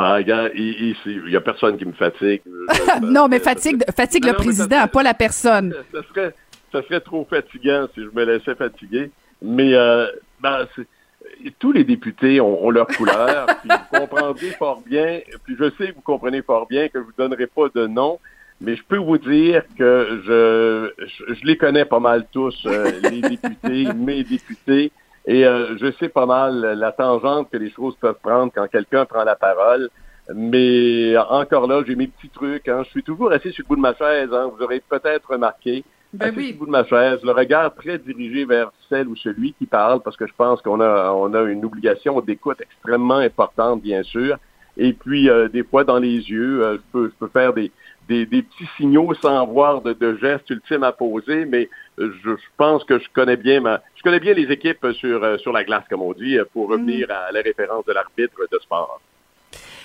[0.00, 2.42] Regarde, il, il, c'est- il y a personne qui me fatigue.
[3.02, 5.74] non, mais fatigue, fatigue Non, le président, pas la personne.
[5.92, 6.34] ça serait,
[6.72, 9.10] ça serait trop fatigant si je me laissais fatiguer.
[9.42, 10.06] Mais euh,
[10.40, 10.66] ben,
[11.58, 13.46] tous les députés ont, ont leur couleur.
[13.62, 17.04] puis vous comprendrez fort bien, puis je sais que vous comprenez fort bien que je
[17.04, 18.18] vous donnerai pas de nom,
[18.60, 22.90] mais je peux vous dire que je, je, je les connais pas mal tous, euh,
[23.10, 24.92] les députés, mes députés.
[25.26, 29.04] Et euh, je sais pas mal la tangente que les choses peuvent prendre quand quelqu'un
[29.04, 29.88] prend la parole.
[30.34, 32.68] Mais encore là, j'ai mes petits trucs.
[32.68, 32.82] Hein.
[32.84, 34.30] Je suis toujours assis sur le bout de ma chaise.
[34.32, 34.50] Hein.
[34.54, 35.84] Vous aurez peut-être remarqué.
[36.12, 39.16] Ben assis sur le bout de ma chaise, le regard très dirigé vers celle ou
[39.16, 43.16] celui qui parle, parce que je pense qu'on a, on a une obligation d'écoute extrêmement
[43.16, 44.36] importante, bien sûr.
[44.76, 47.70] Et puis, euh, des fois, dans les yeux, euh, je, peux, je peux faire des,
[48.08, 52.84] des, des petits signaux sans avoir de, de gestes ultimes à poser, mais je, pense
[52.84, 55.84] que je connais bien ma, je connais bien les équipes sur, euh, sur la glace,
[55.90, 59.00] comme on dit, pour revenir à la référence de l'arbitre de sport.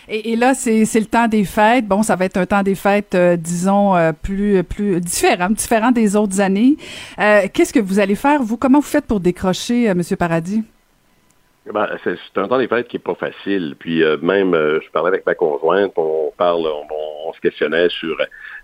[0.10, 1.86] Et, et là, c'est le temps des fêtes.
[1.86, 5.92] Bon, ça va être un temps des fêtes, euh, disons, euh, plus plus différent, différent
[5.92, 6.78] des autres années.
[7.20, 8.56] Euh, Qu'est-ce que vous allez faire, vous?
[8.56, 10.64] Comment vous faites pour décrocher, Monsieur Paradis?
[11.74, 13.76] Ben, c'est un temps des fêtes qui est pas facile.
[13.78, 18.16] Puis même, je parlais avec ma conjointe, on parle, on, on- on se questionnait sur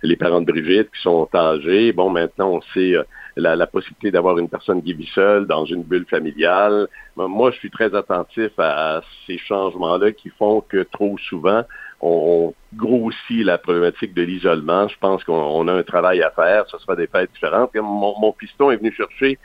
[0.04, 1.92] les parents de Brigitte qui sont âgés.
[1.92, 2.94] Bon, maintenant, on sait
[3.36, 6.88] la, la possibilité d'avoir une personne qui vit seule dans une bulle familiale.
[7.16, 11.64] Moi, je suis très attentif à, ces changements-là qui font que trop souvent,
[12.02, 14.88] on, grossit la problématique de l'isolement.
[14.88, 16.66] Je pense qu'on on a un travail à faire.
[16.70, 17.74] Ce sera des fêtes différentes.
[17.76, 19.38] Mon, mon piston est venu chercher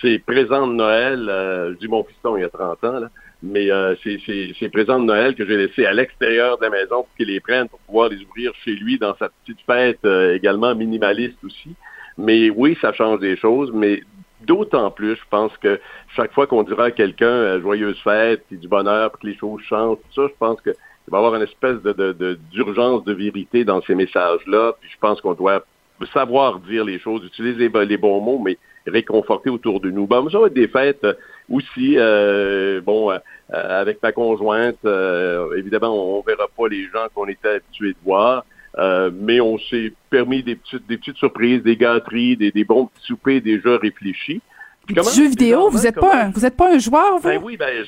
[0.00, 3.10] ses présents de Noël, euh, je dis mon piston il y a 30 ans, là,
[3.42, 7.08] mais euh, ces présents de Noël que j'ai laissés à l'extérieur de la maison pour
[7.16, 10.74] qu'il les prenne pour pouvoir les ouvrir chez lui dans sa petite fête euh, également
[10.74, 11.74] minimaliste aussi.
[12.18, 14.02] Mais oui, ça change des choses, mais
[14.42, 15.80] d'autant plus, je pense que
[16.16, 19.38] chaque fois qu'on dira à quelqu'un euh, joyeuse fête, puis du bonheur, puis que les
[19.38, 22.12] choses changent, tout ça, je pense que il va y avoir une espèce de de-
[22.12, 24.74] de- d'urgence de, vérité dans ces messages-là.
[24.80, 25.64] Puis je pense qu'on doit
[26.12, 30.06] savoir dire les choses, utiliser les, bons mots, mais réconforter autour de nous.
[30.06, 31.14] Bon, ça va être des fêtes euh,
[31.50, 33.18] aussi, euh, bon, euh,
[33.50, 38.44] avec ma conjointe, euh, évidemment, on verra pas les gens qu'on était habitués de voir,
[38.78, 42.86] euh, mais on s'est permis des petites, des petites surprises, des gâteries, des, des bons
[42.86, 44.40] petits soupers déjà réfléchis.
[44.88, 47.28] Comment- Jeux vidéo, vous êtes pas un, vous êtes pas un joueur, vous?
[47.28, 47.84] ben oui, ben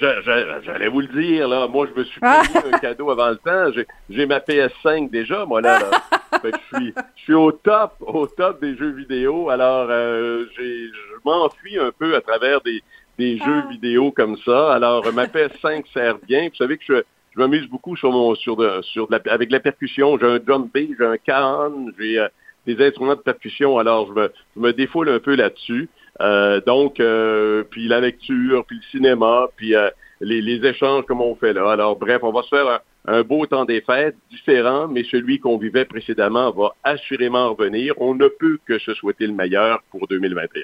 [0.64, 1.66] j'allais vous le dire là.
[1.66, 2.42] Moi, je me suis Ah!
[2.52, 3.82] payé un cadeau avant le temps.
[4.08, 5.80] J'ai- ma PS5 déjà, moi là.
[5.80, 5.90] là.
[6.42, 9.50] Fait que je suis, je suis au top, au top des jeux vidéo.
[9.50, 12.80] Alors, euh, j'ai- je m'enfuis un peu à travers des,
[13.18, 14.72] des jeux vidéo comme ça.
[14.74, 16.48] Alors, ma PS5 sert bien.
[16.48, 17.02] Vous savez que je,
[17.34, 20.18] je m'amuse beaucoup sur mon sur de, sur de la, avec la percussion.
[20.18, 22.28] J'ai un drum bass, j'ai un can, j'ai euh,
[22.66, 23.78] des instruments de percussion.
[23.78, 25.88] Alors, je me, je me défoule un peu là-dessus.
[26.20, 31.20] Euh, donc, euh, puis la lecture, puis le cinéma, puis euh, les, les, échanges comme
[31.20, 31.72] on fait là.
[31.72, 35.40] Alors, bref, on va se faire un, un beau temps des fêtes, différent, mais celui
[35.40, 37.94] qu'on vivait précédemment va assurément revenir.
[37.98, 40.62] On ne peut que se souhaiter le meilleur pour 2021.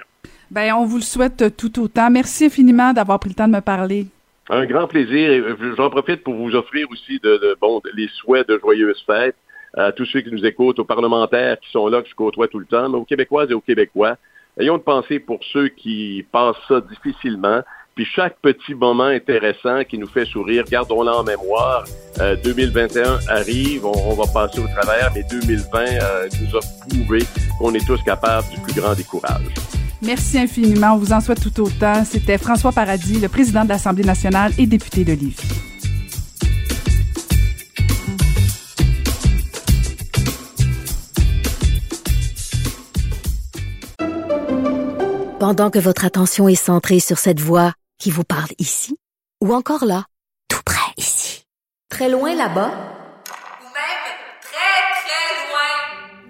[0.53, 2.11] Ben, on vous le souhaite tout autant.
[2.11, 4.07] Merci infiniment d'avoir pris le temps de me parler.
[4.51, 5.57] Un grand plaisir.
[5.77, 9.37] J'en profite pour vous offrir aussi de, de bon les souhaits de joyeuses fêtes
[9.75, 12.59] à tous ceux qui nous écoutent, aux parlementaires qui sont là, que je côtoie tout
[12.59, 14.17] le temps, mais aux Québécoises et aux Québécois.
[14.59, 17.63] Ayons de penser pour ceux qui passent ça difficilement.
[17.95, 21.85] Puis chaque petit moment intéressant qui nous fait sourire, gardons-le en mémoire.
[22.21, 27.21] Euh, 2021 arrive, on, va passer au travers, mais 2020 euh, nous a prouvé
[27.59, 29.05] qu'on est tous capables du plus grand des.
[30.03, 30.95] Merci infiniment.
[30.95, 32.05] On vous en souhaite tout autant.
[32.05, 35.37] C'était François Paradis, le président de l'Assemblée nationale et député de Lévis.
[45.39, 48.99] Pendant que votre attention est centrée sur cette voix qui vous parle ici,
[49.43, 50.05] ou encore là,
[50.49, 51.47] tout près ici,
[51.89, 54.05] très loin là-bas, ou même
[54.43, 56.30] très, très loin,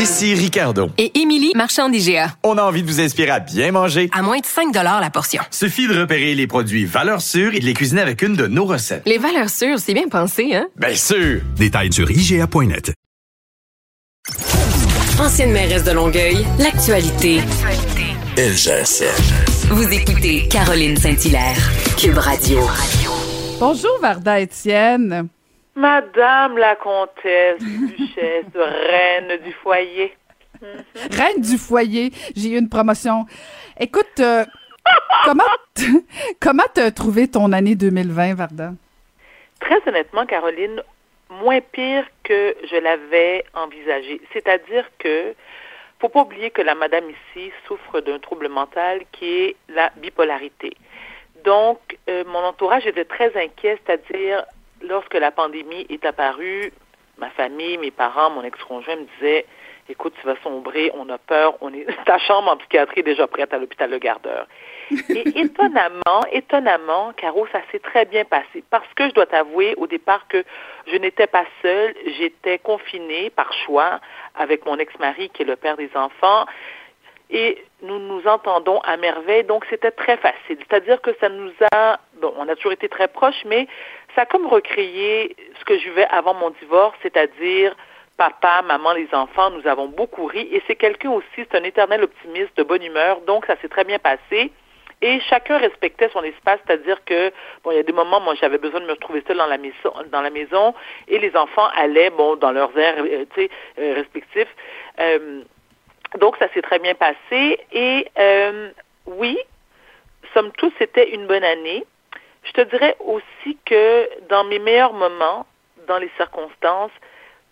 [0.00, 0.88] Ici Ricardo.
[0.96, 2.34] Et Émilie, marchand d'IGA.
[2.42, 4.08] On a envie de vous inspirer à bien manger.
[4.14, 5.42] À moins de 5 la portion.
[5.50, 8.64] Suffit de repérer les produits valeurs sûres et de les cuisiner avec une de nos
[8.64, 9.02] recettes.
[9.04, 10.68] Les valeurs sûres, c'est bien pensé, hein?
[10.78, 11.42] Bien sûr!
[11.56, 12.94] Détails sur IGA.net.
[15.20, 17.42] Ancienne mairesse de Longueuil, l'actualité.
[18.38, 19.04] LGS.
[19.68, 21.58] Vous écoutez Caroline Saint-Hilaire,
[21.98, 22.60] Cube Radio.
[23.58, 25.28] Bonjour Varda Étienne.
[25.80, 30.14] Madame la comtesse, duchesse, reine du foyer.
[31.10, 33.24] Reine du foyer, j'ai eu une promotion.
[33.78, 34.44] Écoute, euh,
[35.24, 35.42] comment
[36.38, 38.72] comment t'as trouvé ton année 2020, Varda?
[39.58, 40.82] Très honnêtement, Caroline,
[41.30, 44.20] moins pire que je l'avais envisagé.
[44.34, 45.34] C'est-à-dire que
[45.98, 50.76] faut pas oublier que la madame ici souffre d'un trouble mental qui est la bipolarité.
[51.42, 51.78] Donc,
[52.10, 54.44] euh, mon entourage était très inquiet, c'est-à-dire
[54.82, 56.72] lorsque la pandémie est apparue,
[57.18, 59.46] ma famille, mes parents, mon ex-conjoint me disaient
[59.88, 63.26] Écoute, tu vas sombrer, on a peur, on est ta chambre en psychiatrie est déjà
[63.26, 64.46] prête à l'hôpital Le Gardeur.
[65.08, 68.62] Et étonnamment, étonnamment, Caro, ça s'est très bien passé.
[68.70, 70.44] Parce que je dois t'avouer au départ que
[70.86, 74.00] je n'étais pas seule, j'étais confinée par choix
[74.36, 76.46] avec mon ex-mari qui est le père des enfants
[77.32, 80.58] et nous nous entendons à merveille, donc c'était très facile.
[80.58, 83.66] C'est-à-dire que ça nous a, bon, on a toujours été très proches, mais
[84.14, 87.74] ça a comme recréé ce que je vivais avant mon divorce, c'est-à-dire
[88.16, 92.02] papa, maman, les enfants, nous avons beaucoup ri, et c'est quelqu'un aussi, c'est un éternel
[92.04, 94.52] optimiste, de bonne humeur, donc ça s'est très bien passé.
[95.02, 97.32] Et chacun respectait son espace, c'est-à-dire que
[97.64, 99.56] bon, il y a des moments, moi, j'avais besoin de me retrouver seule dans la
[99.56, 100.74] maison, dans la maison,
[101.08, 104.54] et les enfants allaient, bon, dans leurs airs, euh, tu sais, euh, respectifs.
[105.00, 105.40] Euh,
[106.18, 107.58] donc, ça s'est très bien passé.
[107.72, 108.06] Et
[109.06, 109.38] oui,
[110.34, 111.86] somme toute, c'était une bonne année.
[112.50, 115.46] Je te dirais aussi que dans mes meilleurs moments,
[115.86, 116.90] dans les circonstances,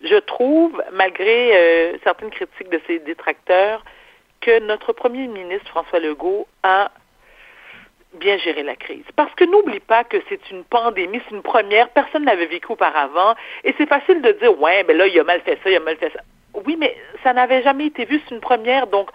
[0.01, 3.83] je trouve, malgré euh, certaines critiques de ses détracteurs,
[4.41, 6.91] que notre premier ministre, François Legault, a
[8.13, 9.05] bien géré la crise.
[9.15, 13.35] Parce que n'oublie pas que c'est une pandémie, c'est une première, personne n'avait vécu auparavant,
[13.63, 15.79] et c'est facile de dire, ouais, mais là, il a mal fait ça, il a
[15.79, 16.21] mal fait ça.
[16.65, 19.09] Oui, mais ça n'avait jamais été vu, c'est une première, donc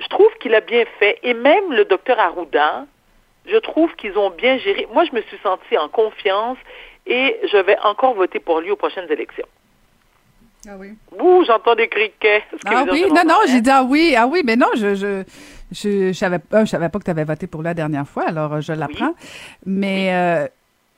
[0.00, 1.18] je trouve qu'il a bien fait.
[1.24, 2.84] Et même le docteur Arruda,
[3.50, 4.86] je trouve qu'ils ont bien géré.
[4.92, 6.58] Moi, je me suis sentie en confiance
[7.06, 9.46] et je vais encore voter pour lui aux prochaines élections.
[10.68, 10.92] Ah oui.
[11.18, 12.42] Ouh, j'entends des criquets.
[12.66, 15.22] Ah oui, non, non, j'ai dit ah oui, ah oui, mais non, je, je,
[15.70, 18.06] je, je savais, euh, je savais pas que tu avais voté pour lui la dernière
[18.06, 19.14] fois, alors euh, je l'apprends.
[19.64, 20.48] Mais, euh,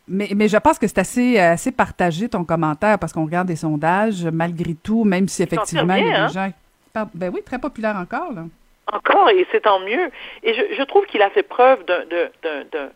[0.08, 3.56] mais, mais je pense que c'est assez, assez partagé ton commentaire parce qu'on regarde des
[3.56, 6.50] sondages, malgré tout, même si effectivement il y a des gens.
[6.94, 7.08] Hein?
[7.14, 8.44] Ben oui, très populaire encore, là.
[8.92, 10.11] Encore, et c'est tant mieux.
[10.42, 12.90] Et je, je trouve qu'il a fait preuve d'un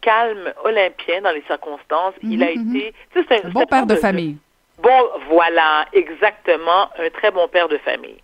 [0.00, 2.14] calme olympien dans les circonstances.
[2.22, 2.76] Il a mm -hmm.
[2.76, 2.94] été.
[3.12, 4.36] C'est un, un bon père de, de famille.
[4.78, 8.20] Bon, voilà, exactement, un très bon père de famille.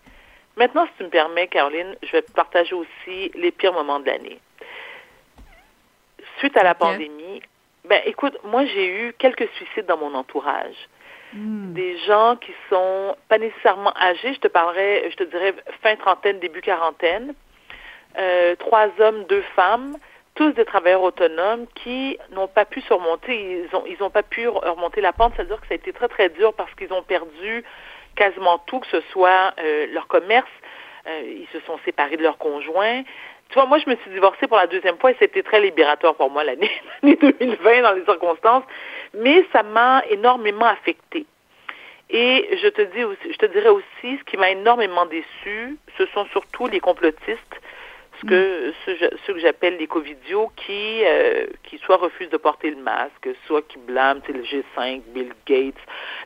[0.56, 4.38] Maintenant, si tu me permets, Caroline, je vais partager aussi les pires moments de l'année.
[6.38, 7.42] Suite à la pandémie,
[7.84, 10.80] ben écoute, moi j'ai eu quelques suicides dans mon entourage.
[11.36, 16.38] Des gens qui sont pas nécessairement âgés, je te parlerai, je te dirais fin trentaine,
[16.38, 17.34] début quarantaine,
[18.18, 19.96] euh, trois hommes, deux femmes,
[20.34, 24.48] tous des travailleurs autonomes qui n'ont pas pu surmonter, ils ont, ils ont pas pu
[24.48, 27.64] remonter la pente, c'est-à-dire que ça a été très très dur parce qu'ils ont perdu
[28.14, 30.50] quasiment tout, que ce soit euh, leur commerce,
[31.06, 33.02] euh, ils se sont séparés de leurs conjoints.
[33.48, 36.14] Tu vois, moi, je me suis divorcée pour la deuxième fois et c'était très libératoire
[36.16, 36.70] pour moi l'année
[37.02, 38.64] 2020 dans les circonstances,
[39.14, 41.26] mais ça m'a énormément affectée.
[42.10, 46.06] Et je te dis aussi, je te dirais aussi, ce qui m'a énormément déçu, ce
[46.06, 47.60] sont surtout les complotistes,
[48.20, 52.70] ce que ceux, ceux que j'appelle les covidios, qui euh, qui soit refusent de porter
[52.70, 55.74] le masque, soit qui blâment le G5, Bill Gates,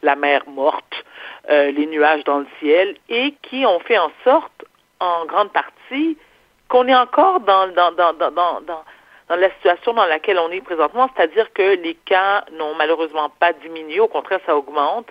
[0.03, 1.05] la mer morte,
[1.49, 4.65] euh, les nuages dans le ciel, et qui ont fait en sorte,
[5.01, 6.19] en grande partie,
[6.71, 10.61] qu'on est encore dans dans dans dans dans, dans la situation dans laquelle on est
[10.61, 15.07] présentement, c'est-à-dire que les cas n'ont malheureusement pas diminué, au contraire, ça augmente,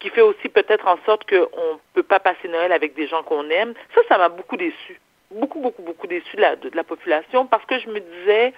[0.00, 3.22] qui fait aussi peut-être en sorte qu'on ne peut pas passer Noël avec des gens
[3.22, 3.72] qu'on aime.
[3.94, 5.00] Ça, ça m'a beaucoup déçu.
[5.30, 8.52] Beaucoup, beaucoup, beaucoup déçu de la, de la population parce que je me disais,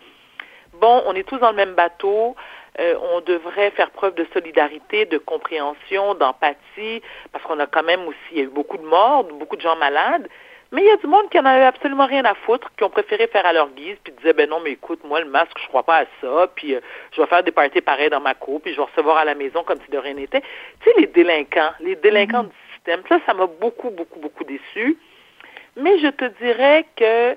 [0.74, 2.34] bon, on est tous dans le même bateau,
[2.80, 7.00] euh, on devrait faire preuve de solidarité, de compréhension, d'empathie,
[7.32, 9.62] parce qu'on a quand même aussi, il y a eu beaucoup de morts, beaucoup de
[9.62, 10.28] gens malades,
[10.72, 12.90] mais il y a du monde qui en avait absolument rien à foutre, qui ont
[12.90, 15.68] préféré faire à leur guise, puis disaient ben non, mais écoute, moi le masque, je
[15.68, 16.80] crois pas à ça, puis euh,
[17.12, 19.34] je vais faire des parties pareilles dans ma cour, puis je vais recevoir à la
[19.34, 20.42] maison comme si de rien n'était.
[20.80, 24.98] Tu sais, les délinquants, les délinquants du système, ça, ça m'a beaucoup, beaucoup, beaucoup déçu.
[25.76, 27.36] Mais je te dirais que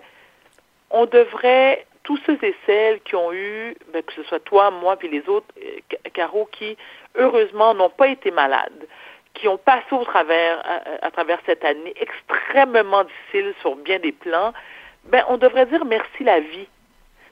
[0.91, 4.97] on devrait tous ceux et celles qui ont eu, ben, que ce soit toi, moi,
[4.97, 6.75] puis les autres, euh, Caro, qui
[7.15, 8.87] heureusement n'ont pas été malades,
[9.39, 14.11] qui ont passé au travers, à, à, travers cette année extrêmement difficile sur bien des
[14.11, 14.53] plans,
[15.05, 16.67] ben, on devrait dire merci la vie.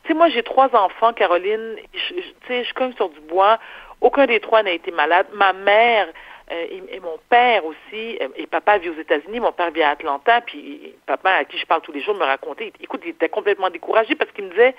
[0.04, 3.60] Tu sais, moi, j'ai trois enfants, Caroline, tu sais, je cogne sur du bois,
[4.00, 5.28] aucun des trois n'a été malade.
[5.34, 6.08] Ma mère
[6.52, 9.84] euh, et, et, mon père aussi, euh, et papa vit aux États-Unis, mon père vit
[9.84, 13.10] à Atlanta, puis papa, à qui je parle tous les jours, me racontait, écoute, il
[13.10, 14.74] était complètement découragé parce qu'il me disait,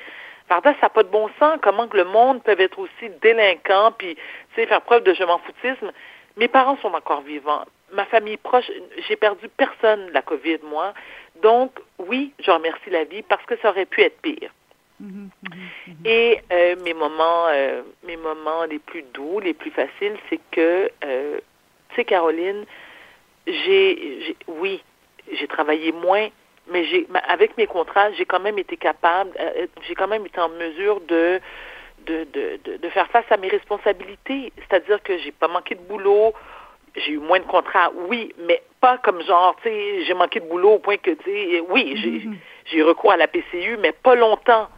[0.49, 3.93] Varda, ça n'a pas de bon sens, comment que le monde peut être aussi délinquant,
[3.99, 4.23] puis, tu
[4.55, 5.93] sais, faire preuve de je m'en foutisme.
[6.39, 7.65] Mes parents sont encore vivants.
[7.93, 8.71] Ma famille proche,
[9.09, 10.95] j'ai perdu personne de la COVID, moi.
[11.43, 14.51] Donc, oui, je remercie la vie parce que ça aurait pu être pire.
[15.01, 20.17] Mm -hmm, Et euh, mes moments, euh, mes moments les plus doux, les plus faciles,
[20.29, 21.39] c'est que, euh,
[21.89, 22.63] tu sais, Caroline,
[23.47, 24.75] j'ai, oui,
[25.37, 26.27] j'ai travaillé moins,
[26.71, 27.03] mais j'ai,
[27.37, 29.31] avec mes contrats, j'ai quand même été capable,
[29.87, 31.25] j'ai quand même été en mesure de
[32.09, 34.53] de, de, de, de, faire face à mes responsabilités.
[34.57, 36.33] C'est-à-dire que j'ai pas manqué de boulot,
[36.97, 40.47] j'ai eu moins de contrats, oui, mais pas comme genre, tu sais, j'ai manqué de
[40.47, 41.95] boulot au point que, tu sais, oui,
[42.67, 44.69] j'ai eu recours à la PCU, mais pas longtemps.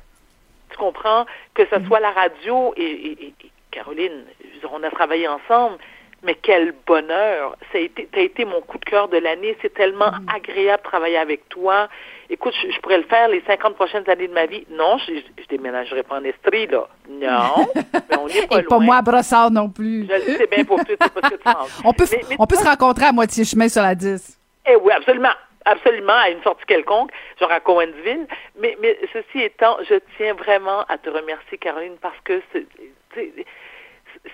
[0.70, 1.26] Tu comprends?
[1.55, 3.35] Que ce soit la radio et, et, et
[3.70, 4.24] Caroline,
[4.70, 5.78] on a travaillé ensemble,
[6.23, 7.57] mais quel bonheur!
[7.73, 9.57] Ça a été, ça a été mon coup de cœur de l'année.
[9.62, 11.89] C'est tellement mm agréable de travailler avec toi.
[12.29, 14.64] Écoute, je, je, pourrais le faire les 50 prochaines années de ma vie.
[14.71, 16.87] Non, je, je déménagerai pas en Estrie, là.
[17.09, 18.79] Non, mais on n'est pas Et loin.
[18.79, 20.07] pas moi à Brossard non plus.
[20.07, 21.81] Je le sais bien pour toi, c'est pas ce que tu penses.
[21.85, 24.39] on peut, mais, mais on peut se rencontrer à moitié chemin sur la 10.
[24.66, 25.33] Eh oui, absolument.
[25.66, 28.27] Absolument, à une sortie quelconque, genre à Cowansville.
[28.59, 32.41] Mais, mais ceci étant, je tiens vraiment à te remercier, Caroline, parce que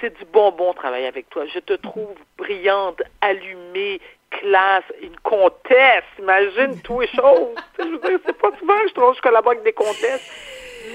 [0.01, 1.45] c'est du bonbon travailler avec toi.
[1.53, 6.05] Je te trouve brillante, allumée, classe, une comtesse.
[6.18, 7.55] Imagine tous les choses.
[7.78, 10.30] je veux dire, c'est pas souvent que je trouve que je collabore avec des comtesses.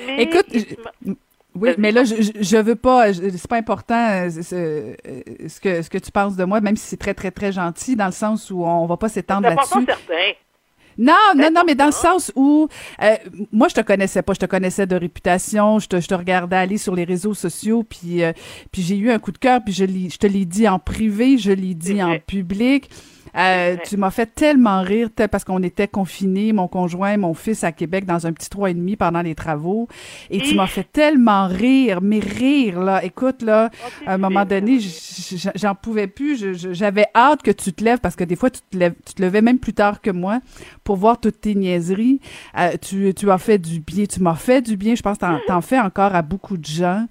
[0.06, 1.14] Mais Écoute, je...
[1.54, 5.98] Oui, mais là, je, je veux pas, c'est pas important ce, ce, que, ce que
[5.98, 8.64] tu penses de moi, même si c'est très, très, très gentil, dans le sens où
[8.64, 9.86] on va pas s'étendre là-dessus.
[9.86, 10.32] certain.
[10.98, 12.68] Non, non, non, mais dans le sens où
[13.02, 13.16] euh,
[13.52, 16.58] moi je te connaissais pas, je te connaissais de réputation, je te, je te regardais
[16.58, 18.34] aller sur les réseaux sociaux, puis euh,
[18.72, 21.38] puis j'ai eu un coup de cœur, puis je, je te l'ai dit en privé,
[21.38, 22.90] je l'ai dit en public.
[23.38, 27.72] Euh, tu m'as fait tellement rire parce qu'on était confinés, mon conjoint, mon fils à
[27.72, 29.88] Québec dans un petit trois et demi pendant les travaux,
[30.30, 33.04] et tu m'as fait tellement rire, mais rire là.
[33.04, 33.70] Écoute là,
[34.06, 34.80] à un moment donné,
[35.56, 36.74] j'en pouvais plus.
[36.74, 39.22] J'avais hâte que tu te lèves parce que des fois tu te lèves, tu te
[39.22, 40.40] levais même plus tard que moi
[40.84, 42.20] pour voir toutes tes niaiseries.
[42.58, 44.96] Euh, tu, tu as fait du bien, tu m'as fait du bien.
[44.96, 47.06] Je pense que t'en, t'en fais encore à beaucoup de gens.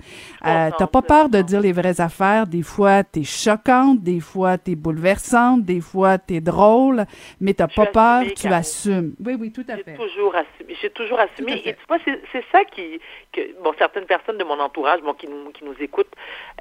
[0.47, 2.47] Euh, t'as pas peur de dire les vraies affaires.
[2.47, 7.05] Des fois t'es choquante, des fois t'es bouleversante, des fois t'es drôle,
[7.41, 9.15] mais t'as pas peur, tu assumes.
[9.25, 9.97] Oui, oui, tout à j'ai fait.
[9.97, 11.63] Toujours assumé, j'ai toujours assumé.
[11.65, 13.01] Et tu vois, c'est, c'est ça qui,
[13.33, 16.13] que, bon, certaines personnes de mon entourage, bon, qui nous, qui nous écoutent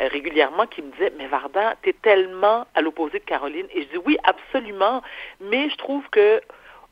[0.01, 3.65] euh, régulièrement, qui me disaient, mais Varda, t'es tellement à l'opposé de Caroline.
[3.73, 5.01] Et je dis oui, absolument.
[5.41, 6.41] Mais je trouve que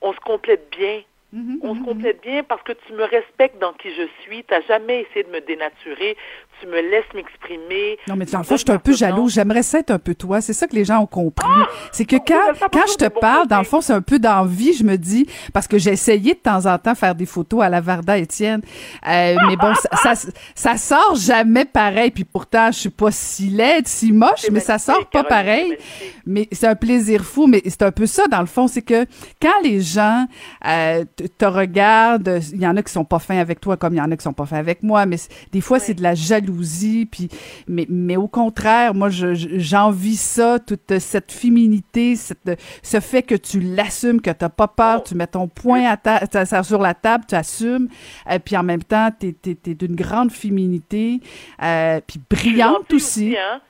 [0.02, 1.02] on se complète bien.
[1.36, 4.44] Mm-hmm, on se complète bien parce que tu me respectes dans qui je suis.
[4.46, 6.16] Tu n'as jamais essayé de me dénaturer.
[6.60, 7.98] Tu me laisses m'exprimer.
[8.08, 9.30] Non, mais dans le fond, je suis un peu jaloux.
[9.30, 10.42] J'aimerais ça être un peu toi.
[10.42, 11.48] C'est ça que les gens ont compris.
[11.92, 14.84] c'est que quand, quand je te parle, dans le fond, c'est un peu d'envie, je
[14.84, 17.82] me dis, parce que j'ai essayé de temps en temps faire des photos à la
[17.82, 18.62] Varda Étienne.
[19.08, 22.12] Euh, mais bon, ça, ça, ça sort jamais pareil.
[22.12, 25.78] Puis pourtant, je suis pas si laide, si moche, mais ça sort pas pareil.
[26.26, 27.48] Mais c'est un plaisir fou.
[27.48, 28.68] Mais c'est un peu ça, dans le fond.
[28.68, 29.06] C'est que
[29.42, 30.26] quand les gens
[30.66, 31.06] euh,
[31.38, 34.02] te, regardent, il y en a qui sont pas fins avec toi comme il y
[34.02, 35.06] en a qui sont pas fins avec moi.
[35.06, 35.18] Mais
[35.52, 36.47] des fois, c'est de la jalousie.
[36.52, 37.30] Puis,
[37.68, 43.24] mais, mais au contraire, moi, je- je- j'envie ça, toute cette féminité, cette, ce fait
[43.24, 46.64] que tu l'assumes, que t'as pas peur, tu mets ton poing à ta, ta- ta-
[46.64, 47.88] sur la table, tu assumes.
[48.30, 51.20] Euh, puis en même temps, t'es es, d'une grande féminité,
[51.62, 53.36] euh, puis brillante aussi.
[53.38, 53.62] Hein?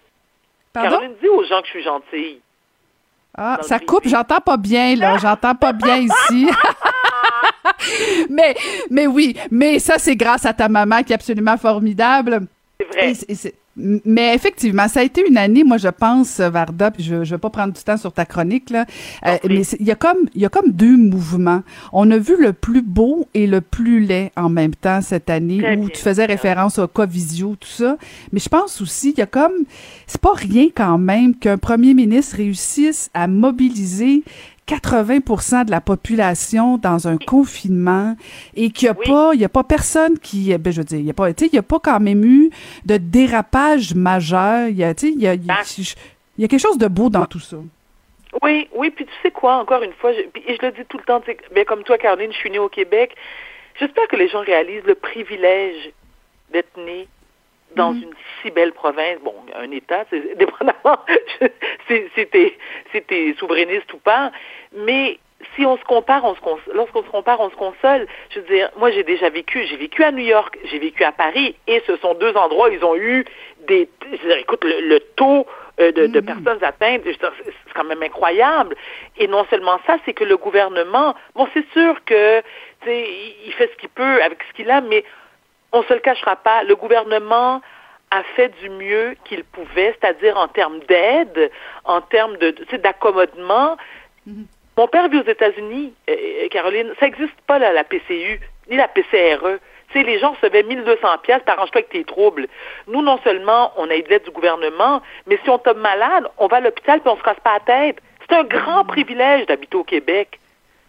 [0.73, 0.89] Pardon?
[0.91, 2.39] Caroline, dis aux gens que je suis gentille.
[3.39, 5.17] Ah, ça coupe, j'entends pas bien, là.
[5.19, 6.47] J'entends pas bien ici.
[8.29, 8.55] mais,
[8.89, 12.47] mais oui, mais ça, c'est grâce à ta maman qui est absolument formidable.
[12.91, 13.13] Vrai.
[13.27, 17.13] Et et mais effectivement, ça a été une année, moi, je pense, Varda, puis je
[17.15, 18.85] ne vais pas prendre du temps sur ta chronique, là.
[19.27, 21.61] euh, mais il y, a comme, y a comme deux mouvements.
[21.93, 25.59] On a vu le plus beau et le plus laid en même temps cette année,
[25.59, 25.89] Très où bien.
[25.89, 27.97] tu faisais référence au Covisio, tout ça.
[28.31, 29.53] Mais je pense aussi, il y a comme,
[30.07, 34.23] c'est pas rien quand même qu'un premier ministre réussisse à mobiliser
[34.67, 38.15] 80% de la population dans un confinement
[38.55, 40.99] et qu'il n'y a pas, il y a pas personne qui, ben, je veux dire,
[40.99, 42.49] il y a pas, tu sais, il a pas quand même eu
[42.85, 44.67] de dérapage majeur.
[44.67, 45.61] Il y a, tu sais, il y a, il y a-
[46.37, 47.57] il y a quelque chose de beau dans tout ça.
[48.43, 50.97] Oui, oui, puis tu sais quoi, encore une fois, je, et je le dis tout
[50.97, 53.15] le temps, tu sais, comme toi, Caroline, je suis née au Québec.
[53.79, 55.91] J'espère que les gens réalisent le privilège
[56.51, 57.07] d'être né
[57.75, 59.19] dans une si belle province.
[59.23, 60.99] Bon, un État, c'est dépendamment
[61.87, 62.27] si,
[63.07, 64.31] t'es souverainiste ou pas.
[64.73, 65.19] Mais
[65.55, 68.07] si on se compare, on se cons- lorsqu'on se compare, on se console.
[68.31, 71.11] Je veux dire, moi j'ai déjà vécu, j'ai vécu à New York, j'ai vécu à
[71.11, 73.25] Paris, et ce sont deux endroits où ils ont eu
[73.67, 73.87] des.
[74.05, 75.45] Je veux dire, écoute, le, le taux
[75.79, 78.75] euh, de, de personnes atteintes, c'est quand même incroyable.
[79.17, 82.39] Et non seulement ça, c'est que le gouvernement, bon, c'est sûr que
[82.81, 83.07] tu sais,
[83.45, 85.03] il fait ce qu'il peut avec ce qu'il a, mais
[85.71, 87.61] on se le cachera pas, le gouvernement
[88.11, 91.51] a fait du mieux qu'il pouvait, c'est-à-dire en termes d'aide,
[91.83, 93.77] en termes de, tu sais, d'accommodement.
[94.77, 98.39] Mon père vit aux États-Unis, euh, euh, Caroline, ça n'existe pas là, la PCU,
[98.69, 99.59] ni la PCRE.
[99.89, 102.47] Tu sais, les gens recevaient 1200 pièces, t'arranges-toi avec tes troubles.
[102.87, 106.27] Nous, non seulement, on a eu de l'aide du gouvernement, mais si on tombe malade,
[106.37, 107.97] on va à l'hôpital puis on se casse pas la tête.
[108.29, 110.39] C'est un grand privilège d'habiter au Québec.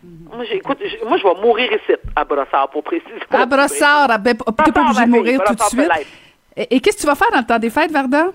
[0.03, 3.14] Moi, j'ai- écoute, j'ai- moi, je vais mourir ici, à Brossard, pour préciser.
[3.32, 5.90] À Brossard, ben, t'es pas obligé de mourir tout de suite.
[6.57, 8.26] Et qu'est-ce que tu vas faire dans le temps des fêtes, Varda?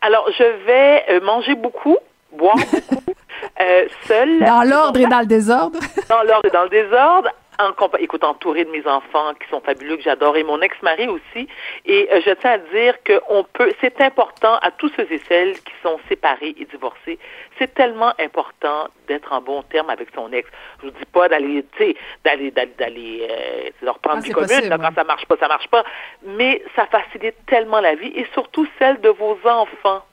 [0.00, 1.96] Alors, je vais euh, manger beaucoup,
[2.32, 3.02] boire beaucoup,
[3.60, 4.40] euh, seule.
[4.40, 5.78] Dans l'ordre et dans le désordre?
[6.08, 7.28] Dans l'ordre et dans le désordre.
[7.60, 11.48] En écoute, entourée de mes enfants qui sont fabuleux, que j'adore, et mon ex-mari aussi.
[11.86, 15.18] Et euh, je tiens à dire que on peut, c'est important à tous ceux et
[15.28, 17.18] celles qui sont séparés et divorcés.
[17.58, 20.48] C'est tellement important d'être en bon terme avec son ex.
[20.80, 24.28] Je vous dis pas d'aller, tu sais, d'aller, d'aller, d'aller euh, leur prendre Ah, du
[24.28, 24.48] c'est commune.
[24.48, 24.82] possible, là, ouais.
[24.86, 25.84] Quand ça marche pas, ça marche pas.
[26.24, 30.04] Mais ça facilite tellement la vie et surtout celle de vos enfants.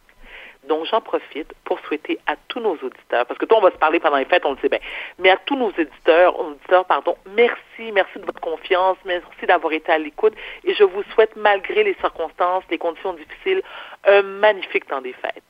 [0.67, 3.77] Donc, j'en profite pour souhaiter à tous nos auditeurs, parce que toi, on va se
[3.77, 4.79] parler pendant les fêtes, on le sait bien,
[5.19, 9.91] mais à tous nos éditeurs, auditeurs, pardon, merci, merci de votre confiance, merci d'avoir été
[9.91, 13.61] à l'écoute, et je vous souhaite, malgré les circonstances, les conditions difficiles,
[14.05, 15.43] un magnifique temps des fêtes.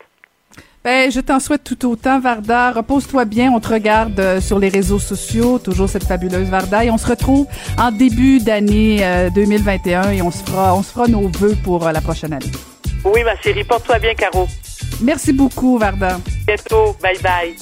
[0.86, 2.72] Ben, je t'en souhaite tout autant, Varda.
[2.72, 3.51] Repose-toi bien.
[3.51, 6.86] On te regarde euh, sur les réseaux sociaux, toujours cette fabuleuse Varda.
[6.86, 7.47] Et on se retrouve
[7.80, 11.88] en début d'année euh, 2021 et on se fera, on se fera nos vœux pour
[11.88, 12.51] euh, la prochaine année.
[13.03, 14.47] Oui, ma chérie, porte-toi bien, Caro.
[15.02, 16.20] Merci beaucoup, Varda.
[16.46, 16.96] Bientôt.
[17.02, 17.56] Bye bye.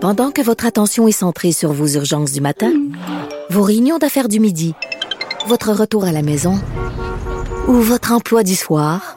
[0.00, 2.72] Pendant que votre attention est centrée sur vos urgences du matin,
[3.50, 4.74] vos réunions d'affaires du midi,
[5.48, 6.60] votre retour à la maison
[7.66, 9.16] ou votre emploi du soir,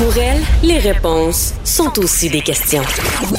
[0.00, 2.80] Pour elle, les réponses sont aussi des questions.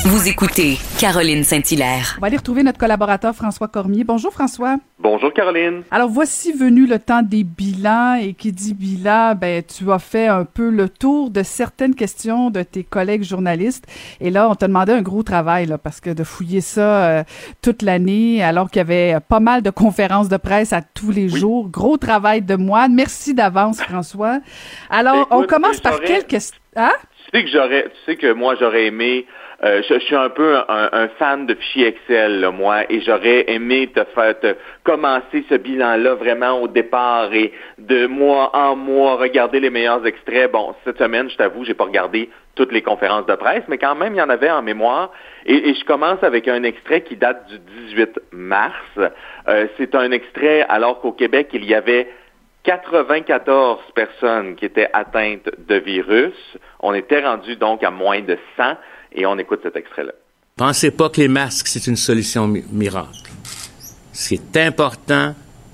[0.05, 2.13] Vous écoutez Caroline Saint-Hilaire.
[2.19, 4.03] On va aller retrouver notre collaborateur François Cormier.
[4.03, 4.77] Bonjour François.
[4.99, 5.81] Bonjour Caroline.
[5.89, 10.27] Alors voici venu le temps des bilans et qui dit bilan, ben tu as fait
[10.27, 13.87] un peu le tour de certaines questions de tes collègues journalistes
[14.19, 17.23] et là on t'a demandé un gros travail là parce que de fouiller ça euh,
[17.63, 21.27] toute l'année alors qu'il y avait pas mal de conférences de presse à tous les
[21.27, 22.93] jours, gros travail de moine.
[22.93, 24.39] Merci d'avance François.
[24.91, 26.50] Alors on commence par quelle question?
[26.75, 26.93] Hein?
[27.25, 29.25] Tu sais que j'aurais, tu sais que moi j'aurais aimé
[29.63, 34.03] euh, je, suis un peu un, fan de fichiers Excel, moi, et j'aurais aimé te
[34.15, 39.69] faire te commencer ce bilan-là vraiment au départ et de mois en mois regarder les
[39.69, 40.51] meilleurs extraits.
[40.51, 43.93] Bon, cette semaine, je t'avoue, j'ai pas regardé toutes les conférences de presse, mais quand
[43.93, 45.11] même, il y en avait en mémoire.
[45.45, 47.59] Et, je commence avec un extrait qui date du
[47.89, 48.73] 18 mars.
[49.47, 52.07] Euh, c'est un extrait alors qu'au Québec, il y avait
[52.63, 56.35] 94 personnes qui étaient atteintes de virus.
[56.79, 58.63] On était rendu donc à moins de 100
[59.13, 60.13] et on écoute cet extrait-là.
[60.57, 63.31] Pensez pas que les masques, c'est une solution miracle.
[64.13, 65.33] Ce qui est important,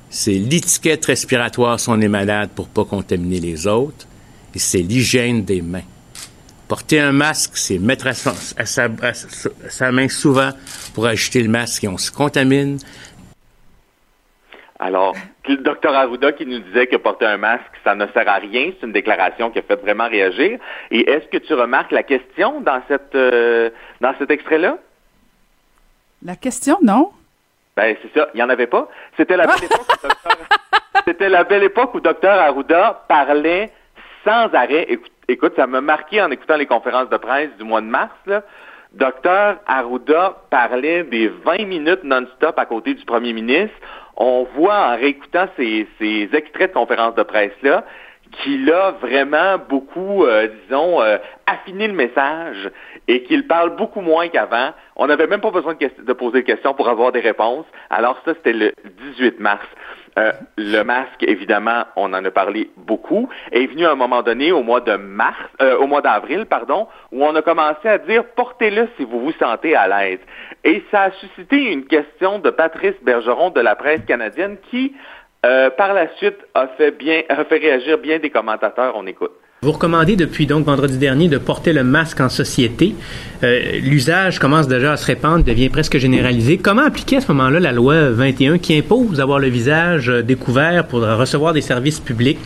[0.10, 4.08] c'est l'étiquette respiratoire si on est malade pour pas contaminer les autres,
[4.56, 5.84] et c'est l'hygiène des mains.
[6.68, 10.50] Porter un masque, c'est mettre à, sa, main souvent
[10.94, 12.78] pour ajouter le masque et on se contamine.
[14.80, 15.16] Alors,
[15.48, 18.72] le docteur Arruda qui nous disait que porter un masque, ça ne sert à rien,
[18.80, 20.60] c'est une déclaration qui a fait vraiment réagir.
[20.92, 23.72] Et est-ce que tu remarques la question dans cette euh,
[24.02, 24.78] dans cet extrait-là?
[26.24, 27.12] La question, non?
[27.76, 28.88] Ben, c'est ça, il n'y en avait pas.
[29.18, 30.38] C'était la belle époque où docteur...
[31.08, 33.72] C'était la belle époque où docteur Arruda parlait
[34.26, 34.88] sans arrêt.
[35.28, 38.44] Écoute, ça m'a marqué en écoutant les conférences de presse du mois de mars, là.
[38.94, 43.76] Docteur Arruda parlait des 20 minutes non-stop à côté du premier ministre
[44.18, 45.88] on voit en réécoutant ces,
[46.34, 47.86] extraits de conférences de presse-là
[48.44, 52.70] qu'il a vraiment beaucoup, euh, disons, euh, affiné le message
[53.08, 54.72] et qu'il parle beaucoup moins qu'avant.
[54.98, 57.66] On n'avait même pas besoin de, de, poser de questions pour avoir des réponses.
[57.90, 58.74] Alors ça, c'était le
[59.16, 59.66] 18 mars.
[60.18, 64.52] Euh, le masque, évidemment, on en a parlé beaucoup, est venu à un moment donné
[64.52, 68.24] au mois de mars, euh, au mois d'avril, pardon, où on a commencé à dire
[68.36, 70.20] portez-le si vous vous sentez à l'aise.
[70.64, 74.96] Et ça a suscité une question de Patrice Bergeron de la presse canadienne qui,
[75.46, 78.94] euh, par la suite, a fait bien, a fait réagir bien des commentateurs.
[78.96, 79.34] On écoute.
[79.64, 82.94] Vous recommandez depuis donc vendredi dernier de porter le masque en société.
[83.44, 86.60] Euh, l'usage commence déjà à se répandre, devient presque généralisé.
[86.60, 90.86] Comment appliquer à ce moment-là la loi 21 qui impose d'avoir le visage euh, découvert
[90.86, 92.38] pour recevoir des services publics?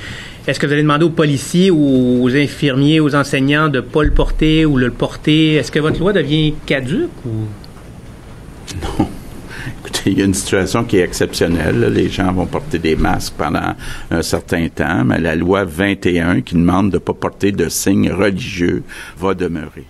[0.47, 4.11] Est-ce que vous allez demander aux policiers aux infirmiers, aux enseignants de ne pas le
[4.11, 5.55] porter ou le porter?
[5.55, 7.47] Est-ce que votre loi devient caduque ou...
[8.81, 9.09] Non
[10.05, 11.79] il y a une situation qui est exceptionnelle.
[11.93, 13.75] Les gens vont porter des masques pendant
[14.09, 18.11] un certain temps, mais la loi 21 qui demande de ne pas porter de signes
[18.11, 18.83] religieux
[19.17, 19.85] va demeurer.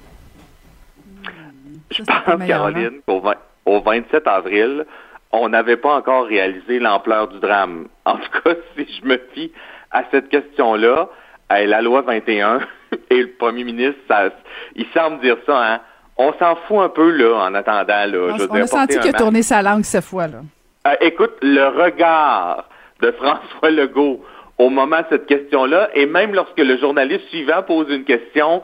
[1.91, 3.21] Je pense, Caroline, qu'au
[3.65, 4.85] au 27 avril,
[5.31, 7.87] on n'avait pas encore réalisé l'ampleur du drame.
[8.05, 9.51] En tout cas, si je me fie
[9.91, 11.09] à cette question-là,
[11.49, 12.61] la loi 21
[13.09, 14.29] et le premier ministre, ça,
[14.75, 15.81] il semble dire ça, hein,
[16.21, 18.35] on s'en fout un peu, là, en attendant, là.
[18.49, 20.39] On, a senti qu'il a tourné sa langue cette fois, là.
[20.87, 22.65] Euh, écoute, le regard
[23.01, 24.23] de François Legault
[24.57, 28.61] au moment de cette question-là, et même lorsque le journaliste suivant pose une question,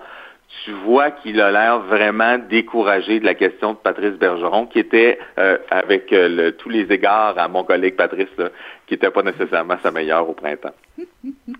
[0.63, 5.17] tu vois qu'il a l'air vraiment découragé de la question de Patrice Bergeron, qui était,
[5.39, 8.27] euh, avec euh, tous les égards à mon collègue Patrice,
[8.85, 10.75] qui n'était pas nécessairement sa meilleure au printemps.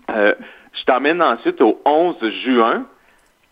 [0.08, 2.86] je t'emmène ensuite au 11 juin,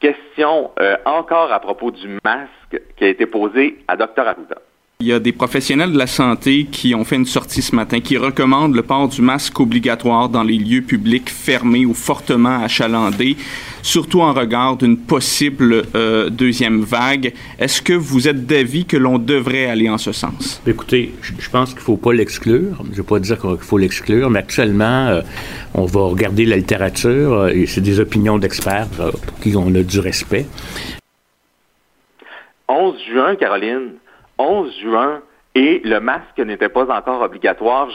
[0.00, 4.26] question euh, encore à propos du masque qui a été posée à Dr.
[4.26, 4.56] Arruda.
[4.98, 8.00] Il y a des professionnels de la santé qui ont fait une sortie ce matin
[8.00, 13.36] qui recommandent le port du masque obligatoire dans les lieux publics fermés ou fortement achalandés,
[13.82, 17.34] surtout en regard d'une possible euh, deuxième vague.
[17.58, 20.62] Est-ce que vous êtes d'avis que l'on devrait aller en ce sens?
[20.66, 22.78] Écoutez, je pense qu'il ne faut pas l'exclure.
[22.84, 25.20] Je ne vais pas dire qu'il faut l'exclure, mais actuellement, euh,
[25.74, 29.82] on va regarder la littérature euh, et c'est des opinions d'experts pour qui on a
[29.82, 30.46] du respect.
[32.66, 33.90] 11 juin, Caroline.
[34.38, 35.22] 11 juin
[35.54, 37.88] et le masque n'était pas encore obligatoire.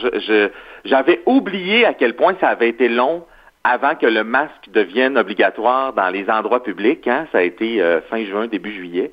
[0.84, 3.24] j'avais oublié à quel point ça avait été long
[3.64, 7.06] avant que le masque devienne obligatoire dans les endroits publics.
[7.06, 7.28] Hein.
[7.30, 9.12] Ça a été euh, fin juin, début juillet.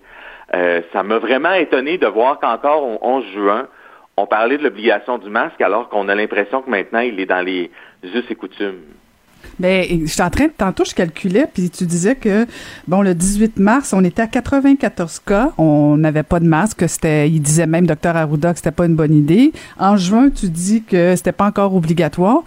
[0.56, 3.68] Euh, ça m'a vraiment étonné de voir qu'encore au 11 juin,
[4.18, 7.46] on parlait de l'obligation du masque alors qu'on a l'impression que maintenant il est dans
[7.46, 7.70] les
[8.04, 8.82] us et coutumes.
[9.60, 12.48] Ben, je suis en train de, tantôt, je calculais, puis tu disais que,
[12.88, 17.30] bon, le 18 mars, on était à 94 cas, on n'avait pas de masque, c'était,
[17.30, 19.52] il disait même, docteur Arruda, que c'était pas une bonne idée.
[19.78, 22.44] En juin, tu dis que c'était pas encore obligatoire.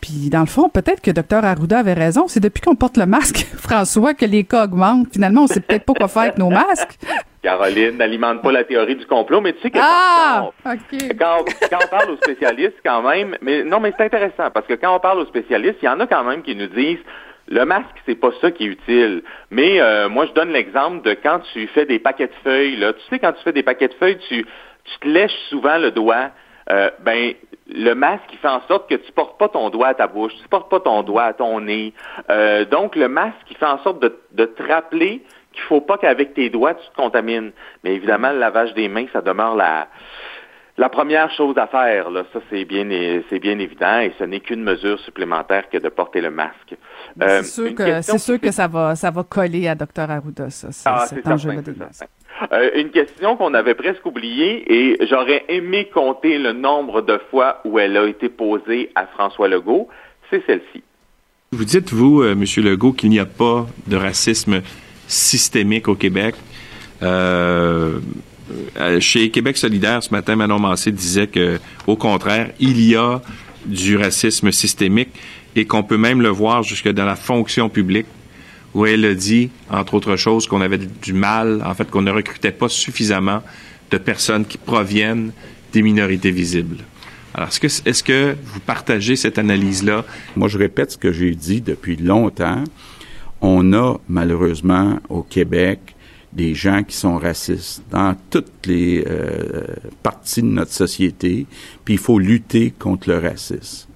[0.00, 2.24] Puis, dans le fond, peut-être que docteur Arruda avait raison.
[2.28, 5.08] C'est depuis qu'on porte le masque, François, que les cas augmentent.
[5.12, 6.98] Finalement, on sait peut-être pas quoi faire avec nos masques.
[7.44, 10.50] Caroline n'alimente pas la théorie du complot, mais tu sais que Ah!
[10.64, 10.76] quand,
[11.18, 14.74] quand, quand on parle aux spécialistes, quand même, mais non, mais c'est intéressant parce que
[14.74, 16.98] quand on parle aux spécialistes, il y en a quand même qui nous disent
[17.48, 19.22] le masque, c'est pas ça qui est utile.
[19.50, 22.76] Mais euh, moi, je donne l'exemple de quand tu fais des paquets de feuilles.
[22.76, 22.94] Là.
[22.94, 24.46] Tu sais, quand tu fais des paquets de feuilles, tu,
[24.84, 26.30] tu te lèches souvent le doigt.
[26.70, 27.34] Euh, ben,
[27.68, 30.32] le masque, il fait en sorte que tu portes pas ton doigt à ta bouche,
[30.42, 31.92] tu portes pas ton doigt à ton nez.
[32.30, 35.22] Euh, donc, le masque, il fait en sorte de, de te rappeler
[35.54, 37.52] qu'il faut pas qu'avec tes doigts, tu te contamines.
[37.82, 39.88] Mais évidemment, le lavage des mains, ça demeure la,
[40.76, 42.10] la première chose à faire.
[42.10, 42.24] Là.
[42.32, 42.88] Ça, c'est bien,
[43.30, 46.74] c'est bien évident et ce n'est qu'une mesure supplémentaire que de porter le masque.
[47.22, 50.10] Euh, c'est sûr que, c'est sûr que ça va, ça va coller à Dr.
[50.10, 52.08] Arruda, ça, Ah, cet enjeu-là des masques.
[52.52, 57.60] Euh, une question qu'on avait presque oubliée et j'aurais aimé compter le nombre de fois
[57.64, 59.88] où elle a été posée à François Legault,
[60.30, 60.82] c'est celle-ci.
[61.52, 64.60] Vous dites, vous, euh, Monsieur Legault, qu'il n'y a pas de racisme
[65.08, 66.34] systémique au Québec.
[67.02, 67.98] Euh,
[68.78, 73.20] euh, chez Québec solidaire, ce matin, Manon Massé disait que, au contraire, il y a
[73.66, 75.10] du racisme systémique
[75.56, 78.06] et qu'on peut même le voir jusque dans la fonction publique,
[78.74, 82.10] où elle a dit, entre autres choses, qu'on avait du mal, en fait, qu'on ne
[82.10, 83.40] recrutait pas suffisamment
[83.90, 85.30] de personnes qui proviennent
[85.72, 86.78] des minorités visibles.
[87.34, 90.04] Alors, est-ce que, est-ce que vous partagez cette analyse-là?
[90.36, 92.62] Moi, je répète ce que j'ai dit depuis longtemps.
[93.46, 95.94] On a malheureusement au Québec
[96.32, 99.66] des gens qui sont racistes dans toutes les euh,
[100.02, 101.46] parties de notre société,
[101.84, 103.92] puis il faut lutter contre le racisme.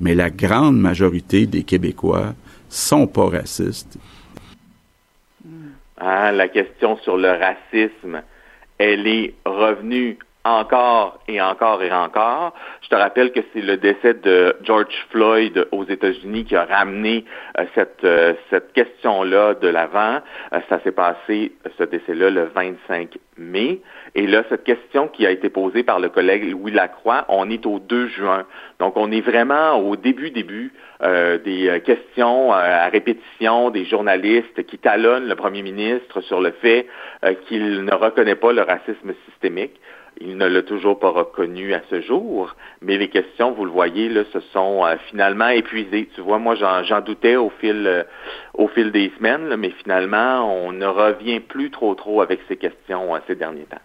[0.00, 2.32] Mais la grande majorité des Québécois
[2.70, 3.98] sont pas racistes.
[5.98, 8.22] Hein, la question sur le racisme,
[8.78, 12.54] elle est revenue encore et encore et encore.
[12.86, 17.24] Je te rappelle que c'est le décès de George Floyd aux États-Unis qui a ramené
[17.58, 20.20] euh, cette, euh, cette question-là de l'avant.
[20.52, 23.80] Euh, ça s'est passé, ce décès-là, le 25 mai.
[24.14, 27.66] Et là, cette question qui a été posée par le collègue Louis Lacroix, on est
[27.66, 28.46] au 2 juin.
[28.78, 30.72] Donc, on est vraiment au début, début
[31.02, 36.40] euh, des euh, questions euh, à répétition des journalistes qui talonnent le premier ministre sur
[36.40, 36.86] le fait
[37.24, 39.80] euh, qu'il ne reconnaît pas le racisme systémique.
[40.20, 44.08] Il ne l'a toujours pas reconnu à ce jour, mais les questions, vous le voyez,
[44.08, 46.08] là, se sont euh, finalement épuisées.
[46.14, 48.02] Tu vois, moi, j'en, doutais au fil, euh,
[48.54, 53.14] au fil des semaines, mais finalement, on ne revient plus trop trop avec ces questions
[53.14, 53.76] euh, ces derniers temps.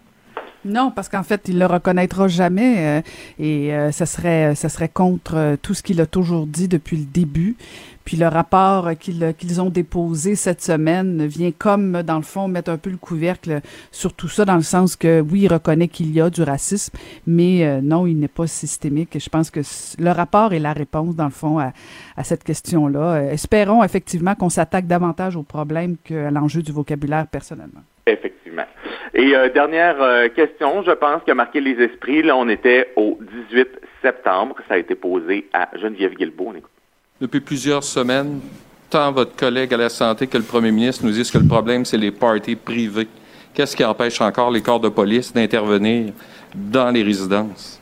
[0.64, 3.02] Non, parce qu'en fait, il le reconnaîtra jamais euh,
[3.38, 6.96] et euh, ça serait ça serait contre euh, tout ce qu'il a toujours dit depuis
[6.96, 7.56] le début.
[8.04, 12.48] Puis le rapport euh, qu'ils qu'ils ont déposé cette semaine vient comme dans le fond
[12.48, 13.60] mettre un peu le couvercle
[13.90, 16.96] sur tout ça dans le sens que oui, il reconnaît qu'il y a du racisme,
[17.26, 19.16] mais euh, non, il n'est pas systémique.
[19.16, 19.60] Et je pense que
[19.98, 21.72] le rapport est la réponse dans le fond à,
[22.16, 23.00] à cette question-là.
[23.00, 27.82] Euh, espérons effectivement qu'on s'attaque davantage au problème qu'à l'enjeu du vocabulaire personnellement.
[29.14, 32.22] Et euh, dernière euh, question, je pense, qui a marqué les esprits.
[32.22, 33.18] Là, on était au
[33.50, 33.68] 18
[34.00, 34.56] septembre.
[34.68, 36.54] Ça a été posé à Geneviève Guilbeault.
[37.20, 38.40] Depuis plusieurs semaines,
[38.90, 41.84] tant votre collègue à la santé que le premier ministre nous disent que le problème,
[41.84, 43.08] c'est les parties privées.
[43.54, 46.12] Qu'est-ce qui empêche encore les corps de police d'intervenir
[46.54, 47.80] dans les résidences?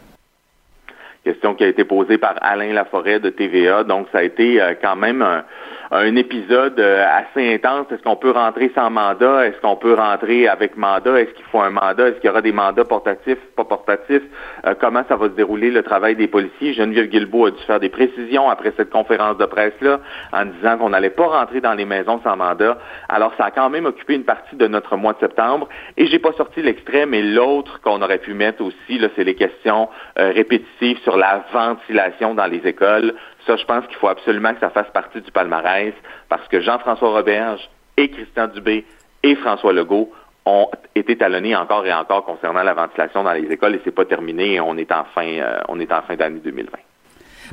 [1.25, 3.85] Question qui a été posée par Alain Laforêt de TVA.
[3.85, 5.45] Donc, ça a été euh, quand même un,
[5.93, 7.86] un épisode euh, assez intense.
[7.91, 9.47] Est-ce qu'on peut rentrer sans mandat?
[9.47, 11.20] Est-ce qu'on peut rentrer avec mandat?
[11.20, 12.09] Est-ce qu'il faut un mandat?
[12.09, 14.22] Est-ce qu'il y aura des mandats portatifs, pas portatifs?
[14.66, 16.74] Euh, comment ça va se dérouler le travail des policiers?
[16.74, 19.99] Geneviève Guilbeault a dû faire des précisions après cette conférence de presse-là
[20.32, 22.78] en disant qu'on n'allait pas rentrer dans les maisons sans mandat.
[23.09, 25.68] Alors, ça a quand même occupé une partie de notre mois de septembre.
[25.97, 29.34] Et j'ai pas sorti l'extrait, mais l'autre qu'on aurait pu mettre aussi, là, c'est les
[29.34, 29.88] questions
[30.20, 33.14] euh, répétitives sur la ventilation dans les écoles.
[33.47, 35.95] Ça, je pense qu'il faut absolument que ça fasse partie du palmarès
[36.28, 38.84] parce que Jean-François Roberge et Christian Dubé
[39.22, 40.12] et François Legault
[40.47, 44.05] ont été talonnés encore et encore concernant la ventilation dans les écoles et c'est pas
[44.05, 46.78] terminé on est en fin, euh, on est en fin d'année 2020.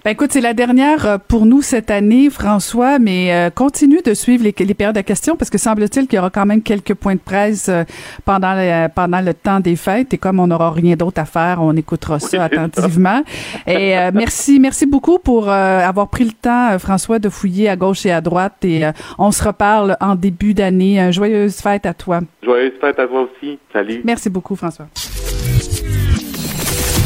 [0.03, 4.13] Ben écoute, c'est la dernière euh, pour nous cette année, François, mais euh, continue de
[4.13, 6.93] suivre les, les périodes de questions parce que semble-t-il qu'il y aura quand même quelques
[6.93, 7.83] points de presse euh,
[8.25, 11.59] pendant le, pendant le temps des fêtes et comme on n'aura rien d'autre à faire,
[11.61, 13.23] on écoutera ça attentivement.
[13.65, 17.75] Et euh, merci, merci beaucoup pour euh, avoir pris le temps, François, de fouiller à
[17.75, 21.11] gauche et à droite et euh, on se reparle en début d'année.
[21.11, 22.19] Joyeuse fête à toi.
[22.43, 23.59] Joyeuse fête à toi aussi.
[23.73, 24.01] Salut.
[24.03, 24.87] Merci beaucoup, François.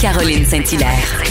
[0.01, 1.30] Caroline Saint-Hilaire.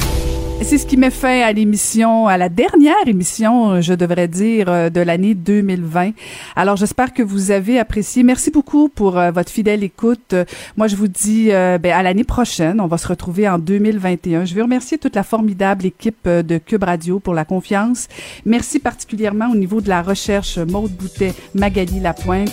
[0.63, 4.69] C'est ce qui met fin à l'émission, à la dernière émission, euh, je devrais dire,
[4.69, 6.11] euh, de l'année 2020.
[6.55, 8.21] Alors, j'espère que vous avez apprécié.
[8.21, 10.35] Merci beaucoup pour euh, votre fidèle écoute.
[10.77, 12.79] Moi, je vous dis ben, à l'année prochaine.
[12.79, 14.45] On va se retrouver en 2021.
[14.45, 18.07] Je veux remercier toute la formidable équipe de Cube Radio pour la confiance.
[18.45, 22.51] Merci particulièrement au niveau de la recherche, Maude Boutet, Magali Lapointe.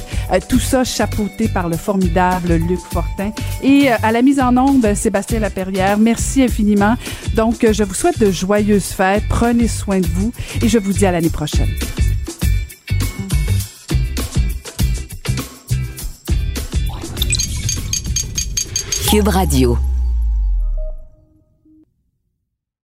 [0.49, 3.33] tout ça chapeauté par le formidable Luc Fortin.
[3.63, 5.99] Et à la mise en onde, Sébastien Laperrière.
[5.99, 6.95] Merci infiniment.
[7.35, 9.25] Donc, je vous souhaite de joyeuses fêtes.
[9.29, 10.33] Prenez soin de vous
[10.63, 11.69] et je vous dis à l'année prochaine.
[19.11, 19.77] Cube Radio.